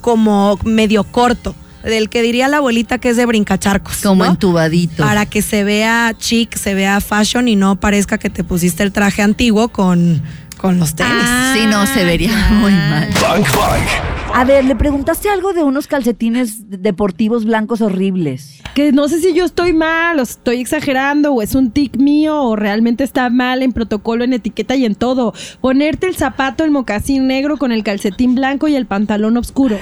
como 0.01 0.57
medio 0.63 1.03
corto. 1.03 1.53
Del 1.83 2.09
que 2.09 2.21
diría 2.21 2.47
la 2.47 2.57
abuelita 2.57 2.97
que 2.97 3.09
es 3.09 3.17
de 3.17 3.25
brincacharcos. 3.25 3.97
Como 3.97 4.25
¿no? 4.25 4.31
entubadito. 4.31 5.03
Para 5.03 5.25
que 5.25 5.41
se 5.41 5.63
vea 5.63 6.13
chic, 6.17 6.55
se 6.57 6.73
vea 6.73 6.99
fashion 7.01 7.47
y 7.47 7.55
no 7.55 7.79
parezca 7.79 8.17
que 8.17 8.29
te 8.29 8.43
pusiste 8.43 8.83
el 8.83 8.91
traje 8.91 9.21
antiguo 9.21 9.69
con, 9.69 10.21
con 10.57 10.79
los 10.79 10.95
tenis. 10.95 11.23
sí, 11.53 11.65
no, 11.67 11.85
se 11.85 12.03
vería 12.03 12.49
muy 12.51 12.71
mal. 12.71 13.07
Bang 13.21 13.45
Bang. 13.55 14.17
A 14.33 14.43
ver, 14.43 14.65
le 14.65 14.75
preguntaste 14.75 15.29
algo 15.29 15.53
de 15.53 15.63
unos 15.63 15.87
calcetines 15.87 16.69
deportivos 16.69 17.45
blancos 17.45 17.81
horribles. 17.81 18.61
Que 18.75 18.91
no 18.91 19.07
sé 19.07 19.19
si 19.19 19.33
yo 19.33 19.45
estoy 19.45 19.73
mal 19.73 20.19
o 20.19 20.21
estoy 20.21 20.59
exagerando 20.59 21.33
o 21.33 21.41
es 21.41 21.55
un 21.55 21.71
tic 21.71 21.97
mío 21.97 22.43
o 22.43 22.55
realmente 22.55 23.03
está 23.03 23.29
mal 23.29 23.63
en 23.63 23.71
protocolo, 23.71 24.23
en 24.23 24.33
etiqueta 24.33 24.75
y 24.75 24.85
en 24.85 24.93
todo. 24.93 25.33
Ponerte 25.59 26.07
el 26.07 26.15
zapato, 26.15 26.63
el 26.63 26.71
mocasín 26.71 27.25
negro 27.25 27.57
con 27.57 27.71
el 27.71 27.83
calcetín 27.83 28.35
blanco 28.35 28.67
y 28.67 28.75
el 28.75 28.85
pantalón 28.85 29.37
oscuro. 29.37 29.79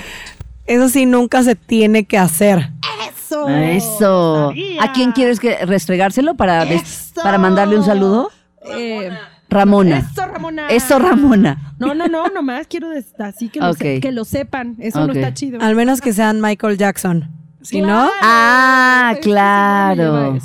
Eso 0.65 0.89
sí 0.89 1.05
nunca 1.05 1.43
se 1.43 1.55
tiene 1.55 2.05
que 2.05 2.17
hacer. 2.17 2.71
Eso. 3.09 3.47
Eso. 3.49 4.47
sabía. 4.49 4.83
¿A 4.83 4.91
quién 4.93 5.11
quieres 5.11 5.39
que 5.39 5.65
restregárselo 5.65 6.35
para, 6.35 6.65
des- 6.65 7.11
para 7.23 7.37
mandarle 7.37 7.77
un 7.77 7.85
saludo? 7.85 8.29
Eh, 8.75 9.11
Ramona. 9.49 9.99
Eso, 10.11 10.25
Ramona. 10.25 10.67
Eso, 10.69 10.99
Ramona. 10.99 11.73
No, 11.77 11.93
no, 11.93 12.07
no, 12.07 12.27
nomás 12.29 12.65
quiero 12.67 12.87
así 13.19 13.49
que, 13.49 13.59
lo, 13.59 13.73
que 13.75 14.11
lo 14.11 14.25
sepan. 14.25 14.75
Eso 14.79 15.05
no 15.05 15.13
está 15.13 15.33
chido. 15.33 15.59
Al 15.61 15.75
menos 15.75 16.01
que 16.01 16.13
sean 16.13 16.41
Michael 16.41 16.77
Jackson. 16.77 17.29
Si 17.61 17.81
no, 17.81 17.87
Claro. 17.87 18.11
Ah, 18.21 19.13
claro. 19.21 20.37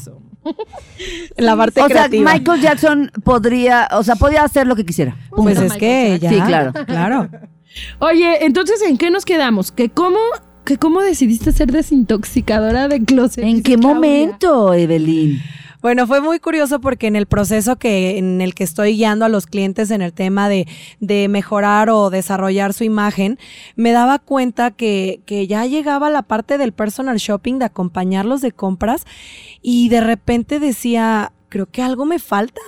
la 1.37 1.57
parte 1.57 1.81
O 1.83 1.87
sea, 1.87 1.97
creativa. 2.09 2.33
Michael 2.33 2.61
Jackson 2.61 3.11
podría, 3.25 3.89
o 3.93 4.03
sea, 4.03 4.17
podía 4.17 4.43
hacer 4.45 4.67
lo 4.67 4.77
que 4.77 4.85
quisiera. 4.85 5.17
pues 5.31 5.59
Punto. 5.59 5.73
es 5.75 5.79
que 5.79 6.19
ya. 6.21 6.31
Sí, 6.31 6.41
claro. 6.41 6.73
Claro. 6.87 7.29
Oye, 7.99 8.45
entonces, 8.45 8.83
¿en 8.83 8.99
qué 8.99 9.11
nos 9.11 9.25
quedamos? 9.25 9.73
¿Que 9.73 9.89
cómo, 9.89 10.19
que 10.65 10.77
cómo 10.79 11.03
decidiste 11.03 11.53
ser 11.53 11.73
desintoxicadora 11.73 12.89
de 12.89 13.05
closet? 13.05 13.45
¿En 13.45 13.63
qué 13.63 13.77
Claudia? 13.77 13.95
momento, 13.95 14.75
Evelyn? 14.75 15.41
Bueno, 15.83 16.07
fue 16.07 16.21
muy 16.21 16.41
curioso 16.41 16.79
porque 16.83 17.07
en 17.07 17.17
el 17.17 17.25
proceso 17.25 17.77
que 17.77 18.19
en 18.19 18.43
el 18.43 18.55
que 18.55 18.65
estoy 18.65 18.97
guiando 18.97 19.25
a 19.25 19.31
los 19.31 19.47
clientes 19.47 19.91
en 19.91 20.03
el 20.03 20.13
tema 20.13 20.51
de, 20.51 20.69
de 21.01 21.27
mejorar 21.29 21.89
o 21.89 22.11
desarrollar 22.11 22.75
su 22.75 22.85
imagen, 22.85 23.39
me 23.77 23.93
daba 23.93 24.19
cuenta 24.19 24.73
que, 24.73 25.23
que 25.25 25.47
ya 25.47 25.65
llegaba 25.65 26.11
la 26.11 26.21
parte 26.21 26.59
del 26.59 26.73
personal 26.73 27.17
shopping, 27.17 27.59
de 27.59 27.65
acompañarlos 27.65 28.43
de 28.43 28.53
compras, 28.53 29.07
y 29.63 29.89
de 29.89 30.03
repente 30.03 30.61
decía, 30.61 31.33
creo 31.49 31.65
que 31.65 31.81
algo 31.81 32.05
me 32.05 32.19
falta, 32.19 32.61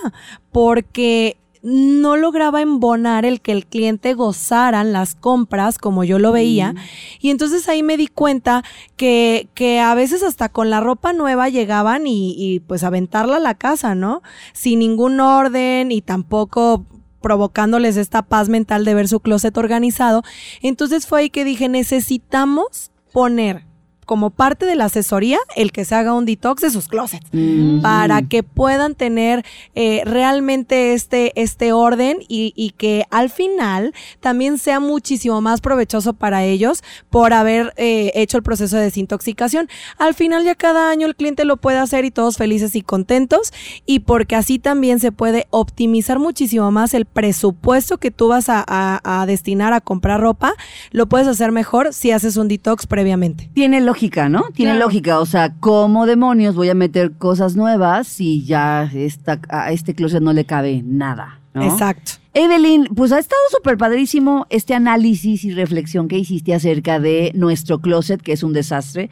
porque 0.51 1.37
no 1.63 2.17
lograba 2.17 2.61
embonar 2.61 3.25
el 3.25 3.39
que 3.39 3.53
el 3.53 3.65
cliente 3.65 4.13
gozaran 4.13 4.91
las 4.91 5.15
compras 5.15 5.77
como 5.77 6.03
yo 6.03 6.19
lo 6.19 6.33
veía. 6.33 6.75
Y 7.21 7.29
entonces 7.29 7.69
ahí 7.69 7.81
me 7.81 7.95
di 7.95 8.07
cuenta 8.07 8.63
que, 8.97 9.47
que 9.55 9.79
a 9.79 9.95
veces 9.95 10.23
hasta 10.23 10.49
con 10.49 10.69
la 10.69 10.81
ropa 10.81 11.13
nueva 11.13 11.47
llegaban 11.47 12.05
y, 12.05 12.35
y 12.37 12.59
pues 12.59 12.83
aventarla 12.83 13.37
a 13.37 13.39
la 13.39 13.55
casa, 13.55 13.95
¿no? 13.95 14.21
Sin 14.51 14.79
ningún 14.79 15.21
orden 15.21 15.91
y 15.93 16.01
tampoco 16.01 16.85
provocándoles 17.21 17.95
esta 17.95 18.23
paz 18.23 18.49
mental 18.49 18.83
de 18.83 18.93
ver 18.93 19.07
su 19.07 19.21
closet 19.21 19.57
organizado. 19.57 20.21
Entonces 20.61 21.07
fue 21.07 21.21
ahí 21.21 21.29
que 21.29 21.45
dije, 21.45 21.69
necesitamos 21.69 22.91
poner 23.13 23.65
como 24.05 24.29
parte 24.29 24.65
de 24.65 24.75
la 24.75 24.85
asesoría 24.85 25.39
el 25.55 25.71
que 25.71 25.85
se 25.85 25.95
haga 25.95 26.13
un 26.13 26.25
detox 26.25 26.61
de 26.61 26.69
sus 26.69 26.87
closets 26.87 27.27
Mm. 27.31 27.81
para 27.81 28.21
que 28.23 28.43
puedan 28.43 28.95
tener 28.95 29.43
eh, 29.75 30.01
realmente 30.05 30.93
este, 30.93 31.31
este 31.41 31.73
orden 31.73 32.17
y, 32.27 32.53
y 32.55 32.71
que 32.71 33.05
al 33.11 33.29
final 33.29 33.93
también 34.19 34.57
sea 34.57 34.79
muchísimo 34.79 35.41
más 35.41 35.61
provechoso 35.61 36.13
para 36.13 36.43
ellos 36.43 36.83
por 37.09 37.33
haber 37.33 37.73
eh, 37.77 38.11
hecho 38.15 38.37
el 38.37 38.43
proceso 38.43 38.77
de 38.77 38.83
desintoxicación. 38.83 39.67
Al 39.97 40.13
final 40.13 40.43
ya 40.43 40.55
cada 40.55 40.89
año 40.89 41.07
el 41.07 41.15
cliente 41.15 41.45
lo 41.45 41.57
puede 41.57 41.77
hacer 41.77 42.05
y 42.05 42.11
todos 42.11 42.37
felices 42.37 42.75
y 42.75 42.81
contentos 42.81 43.51
y 43.85 43.99
porque 43.99 44.35
así 44.35 44.59
también 44.59 44.99
se 44.99 45.11
puede 45.11 45.47
optimizar 45.49 46.19
muchísimo 46.19 46.71
más 46.71 46.93
el 46.93 47.05
presupuesto 47.05 47.97
que 47.97 48.11
tú 48.11 48.27
vas 48.27 48.49
a, 48.49 48.63
a- 48.67 49.21
a 49.21 49.25
destinar 49.25 49.73
a 49.73 49.81
comprar 49.81 50.21
ropa, 50.21 50.53
lo 50.91 51.07
puedes 51.07 51.27
hacer 51.27 51.51
mejor 51.51 51.93
si 51.93 52.11
haces 52.11 52.37
un 52.37 52.47
detox 52.47 52.85
previamente. 52.87 53.49
Tiene 53.53 53.81
lógica, 53.93 54.27
¿no? 54.27 54.45
Tiene 54.55 54.71
Claro. 54.71 54.85
lógica. 54.85 55.19
O 55.19 55.25
sea, 55.27 55.53
¿cómo 55.59 56.07
demonios 56.07 56.55
voy 56.55 56.69
a 56.69 56.73
meter 56.73 57.11
cosas 57.11 57.55
nuevas 57.55 58.07
si 58.07 58.43
ya 58.43 58.89
esta, 58.93 59.39
a 59.49 59.71
este 59.71 59.93
closet 59.93 60.21
no 60.21 60.33
le 60.33 60.45
cabe 60.45 60.81
nada? 60.83 61.39
¿no? 61.53 61.63
Exacto. 61.63 62.13
Evelyn, 62.33 62.85
pues 62.95 63.11
ha 63.11 63.19
estado 63.19 63.41
súper 63.51 63.77
padrísimo 63.77 64.47
este 64.49 64.73
análisis 64.73 65.43
y 65.45 65.51
reflexión 65.53 66.07
que 66.07 66.17
hiciste 66.17 66.55
acerca 66.55 66.99
de 66.99 67.31
nuestro 67.35 67.79
closet, 67.79 68.19
que 68.23 68.31
es 68.31 68.41
un 68.41 68.53
desastre. 68.53 69.11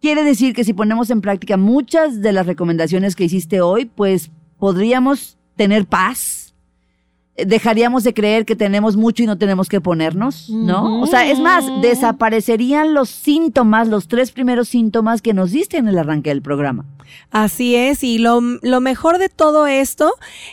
Quiere 0.00 0.24
decir 0.24 0.52
que 0.52 0.64
si 0.64 0.72
ponemos 0.72 1.10
en 1.10 1.20
práctica 1.20 1.56
muchas 1.56 2.20
de 2.20 2.32
las 2.32 2.46
recomendaciones 2.46 3.14
que 3.14 3.24
hiciste 3.24 3.60
hoy, 3.60 3.84
pues 3.84 4.32
podríamos 4.58 5.38
tener 5.54 5.86
paz. 5.86 6.45
Dejaríamos 7.36 8.04
de 8.04 8.14
creer 8.14 8.46
que 8.46 8.56
tenemos 8.56 8.96
mucho 8.96 9.22
y 9.22 9.26
no 9.26 9.36
tenemos 9.36 9.68
que 9.68 9.80
ponernos, 9.80 10.48
¿no? 10.48 11.00
O 11.00 11.06
sea, 11.06 11.30
es 11.30 11.38
más, 11.38 11.64
desaparecerían 11.82 12.94
los 12.94 13.10
síntomas, 13.10 13.88
los 13.88 14.08
tres 14.08 14.32
primeros 14.32 14.68
síntomas 14.68 15.20
que 15.20 15.34
nos 15.34 15.50
diste 15.50 15.76
en 15.76 15.88
el 15.88 15.98
arranque 15.98 16.30
del 16.30 16.42
programa. 16.42 16.86
Así 17.30 17.74
es, 17.74 18.02
y 18.02 18.18
lo, 18.18 18.40
lo 18.40 18.80
mejor 18.80 19.18
de 19.18 19.28
todo 19.28 19.66
esto 19.66 20.12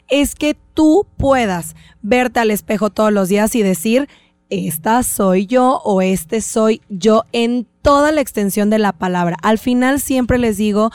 es 0.09 0.35
que 0.35 0.57
tú 0.73 1.07
puedas 1.17 1.75
verte 2.01 2.39
al 2.39 2.51
espejo 2.51 2.89
todos 2.89 3.13
los 3.13 3.29
días 3.29 3.55
y 3.55 3.63
decir, 3.63 4.09
esta 4.49 5.01
soy 5.03 5.47
yo 5.47 5.81
o 5.83 6.01
este 6.01 6.41
soy 6.41 6.81
yo 6.89 7.23
en 7.31 7.65
toda 7.81 8.11
la 8.11 8.21
extensión 8.21 8.69
de 8.69 8.79
la 8.79 8.93
palabra. 8.93 9.37
Al 9.41 9.57
final 9.57 9.99
siempre 9.99 10.37
les 10.37 10.57
digo, 10.57 10.91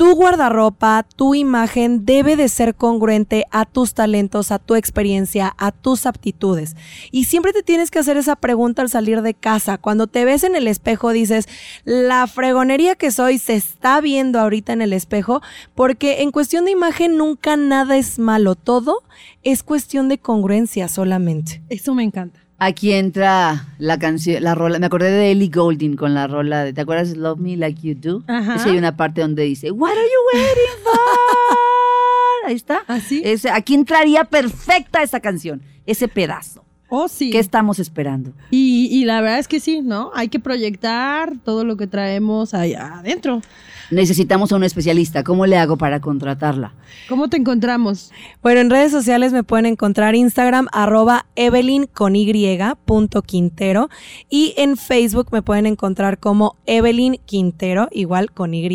tu 0.00 0.14
guardarropa, 0.14 1.06
tu 1.14 1.34
imagen 1.34 2.06
debe 2.06 2.34
de 2.34 2.48
ser 2.48 2.74
congruente 2.74 3.44
a 3.50 3.66
tus 3.66 3.92
talentos, 3.92 4.50
a 4.50 4.58
tu 4.58 4.74
experiencia, 4.74 5.54
a 5.58 5.72
tus 5.72 6.06
aptitudes. 6.06 6.74
Y 7.10 7.24
siempre 7.24 7.52
te 7.52 7.62
tienes 7.62 7.90
que 7.90 7.98
hacer 7.98 8.16
esa 8.16 8.36
pregunta 8.36 8.80
al 8.80 8.88
salir 8.88 9.20
de 9.20 9.34
casa. 9.34 9.76
Cuando 9.76 10.06
te 10.06 10.24
ves 10.24 10.42
en 10.42 10.56
el 10.56 10.68
espejo 10.68 11.10
dices, 11.10 11.50
la 11.84 12.26
fregonería 12.28 12.94
que 12.94 13.10
soy 13.10 13.36
se 13.36 13.56
está 13.56 14.00
viendo 14.00 14.40
ahorita 14.40 14.72
en 14.72 14.80
el 14.80 14.94
espejo, 14.94 15.42
porque 15.74 16.22
en 16.22 16.30
cuestión 16.30 16.64
de 16.64 16.70
imagen 16.70 17.18
nunca 17.18 17.58
nada 17.58 17.98
es 17.98 18.18
malo, 18.18 18.54
todo 18.54 19.02
es 19.42 19.62
cuestión 19.62 20.08
de 20.08 20.16
congruencia 20.16 20.88
solamente. 20.88 21.62
Eso 21.68 21.94
me 21.94 22.04
encanta. 22.04 22.40
Aquí 22.62 22.92
entra 22.92 23.64
la 23.78 23.98
canción, 23.98 24.42
la 24.44 24.54
rola. 24.54 24.78
Me 24.78 24.86
acordé 24.86 25.10
de 25.10 25.30
Ellie 25.32 25.48
Goulding 25.48 25.96
con 25.96 26.12
la 26.14 26.26
rola 26.26 26.62
de, 26.64 26.72
¿te 26.74 26.82
acuerdas? 26.82 27.16
Love 27.16 27.38
Me 27.40 27.56
Like 27.56 27.80
You 27.80 27.94
Do. 27.94 28.22
Ajá. 28.28 28.56
Es 28.56 28.62
que 28.64 28.70
hay 28.70 28.76
una 28.78 28.96
parte 28.96 29.22
donde 29.22 29.44
dice, 29.44 29.70
What 29.70 29.90
are 29.92 30.00
you 30.00 30.38
waiting 30.38 30.82
for? 30.84 32.46
Ahí 32.46 32.54
está. 32.54 32.82
¿Así? 32.86 33.22
Ese- 33.24 33.50
aquí 33.50 33.74
entraría 33.74 34.24
perfecta 34.24 35.02
esa 35.02 35.20
canción, 35.20 35.62
ese 35.86 36.06
pedazo. 36.08 36.64
Oh, 36.88 37.06
sí. 37.08 37.30
¿Qué 37.30 37.38
estamos 37.38 37.78
esperando? 37.78 38.32
Y, 38.50 38.88
y 38.90 39.04
la 39.04 39.20
verdad 39.20 39.38
es 39.38 39.46
que 39.46 39.60
sí, 39.60 39.80
¿no? 39.80 40.10
Hay 40.14 40.28
que 40.28 40.40
proyectar 40.40 41.34
todo 41.44 41.64
lo 41.64 41.76
que 41.76 41.86
traemos 41.86 42.52
allá 42.52 42.98
adentro. 42.98 43.42
Necesitamos 43.90 44.52
a 44.52 44.56
un 44.56 44.64
especialista. 44.64 45.24
¿Cómo 45.24 45.46
le 45.46 45.56
hago 45.56 45.76
para 45.76 46.00
contratarla? 46.00 46.74
¿Cómo 47.08 47.28
te 47.28 47.36
encontramos? 47.36 48.12
Bueno, 48.42 48.60
en 48.60 48.70
redes 48.70 48.92
sociales 48.92 49.32
me 49.32 49.42
pueden 49.42 49.66
encontrar 49.66 50.14
Instagram 50.14 50.68
arroba 50.72 51.26
Evelyn 51.36 51.86
con 51.86 52.16
Y 52.16 52.58
punto 52.84 53.22
Quintero 53.22 53.88
y 54.28 54.54
en 54.56 54.76
Facebook 54.76 55.28
me 55.32 55.42
pueden 55.42 55.66
encontrar 55.66 56.18
como 56.18 56.56
Evelyn 56.66 57.18
Quintero, 57.26 57.88
igual 57.90 58.30
con 58.32 58.54
Y 58.54 58.68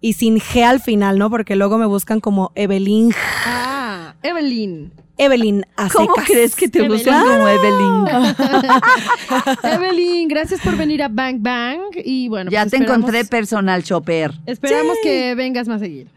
y 0.00 0.14
sin 0.14 0.38
G 0.38 0.62
al 0.62 0.80
final, 0.80 1.18
¿no? 1.18 1.30
Porque 1.30 1.56
luego 1.56 1.78
me 1.78 1.86
buscan 1.86 2.20
como 2.20 2.52
Evelyn, 2.54 3.12
Ah, 3.46 4.14
Evelyn. 4.22 4.92
Evelyn 5.20 5.66
a 5.76 5.88
¿Cómo 5.90 6.14
secas. 6.14 6.24
crees 6.26 6.56
que 6.56 6.68
te 6.68 6.88
buscan 6.88 7.22
como 7.22 7.46
Evelyn? 7.46 8.04
Evelyn, 9.62 10.28
gracias 10.28 10.60
por 10.60 10.76
venir 10.76 11.02
a 11.02 11.08
Bang 11.08 11.36
Bang. 11.40 11.80
Y 12.04 12.28
bueno, 12.28 12.50
ya 12.50 12.62
pues 12.62 12.70
te 12.70 12.76
encontré 12.78 13.24
personal 13.24 13.82
shopper. 13.82 14.32
Esperamos 14.46 14.96
Sí. 14.96 15.00
que 15.08 15.34
vengas 15.34 15.68
más 15.68 15.80
seguido. 15.80 16.10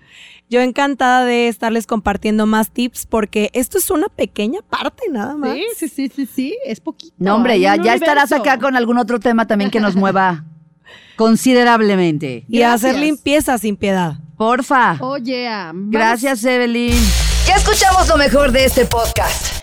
Yo 0.49 0.61
encantada 0.61 1.25
de 1.25 1.47
estarles 1.47 1.87
compartiendo 1.87 2.45
más 2.45 2.69
tips 2.71 3.05
porque 3.05 3.49
esto 3.53 3.77
es 3.77 3.89
una 3.89 4.07
pequeña 4.07 4.59
parte 4.69 5.03
nada 5.09 5.35
más. 5.35 5.53
Sí, 5.53 5.63
sí, 5.75 5.87
sí, 5.89 6.11
sí, 6.15 6.25
sí, 6.25 6.57
es 6.65 6.79
poquito. 6.79 7.13
No, 7.17 7.35
hombre, 7.35 7.59
ya, 7.59 7.75
ya 7.75 7.95
estarás 7.95 8.31
acá 8.31 8.59
con 8.59 8.75
algún 8.75 8.97
otro 8.99 9.19
tema 9.19 9.47
también 9.47 9.71
que 9.71 9.79
nos 9.79 9.95
mueva 9.95 10.43
considerablemente. 11.15 12.45
Y 12.47 12.61
a 12.61 12.73
hacer 12.73 12.97
limpieza 12.97 13.57
sin 13.57 13.75
piedad. 13.77 14.15
Porfa. 14.37 14.97
Oh, 14.99 15.17
yeah. 15.17 15.67
Vamos- 15.67 15.91
Gracias, 15.91 16.43
Evelyn. 16.45 16.93
Ya 17.45 17.55
escuchamos 17.55 18.07
lo 18.07 18.17
mejor 18.17 18.51
de 18.51 18.65
este 18.65 18.85
podcast. 18.85 19.62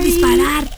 disparar. 0.00 0.77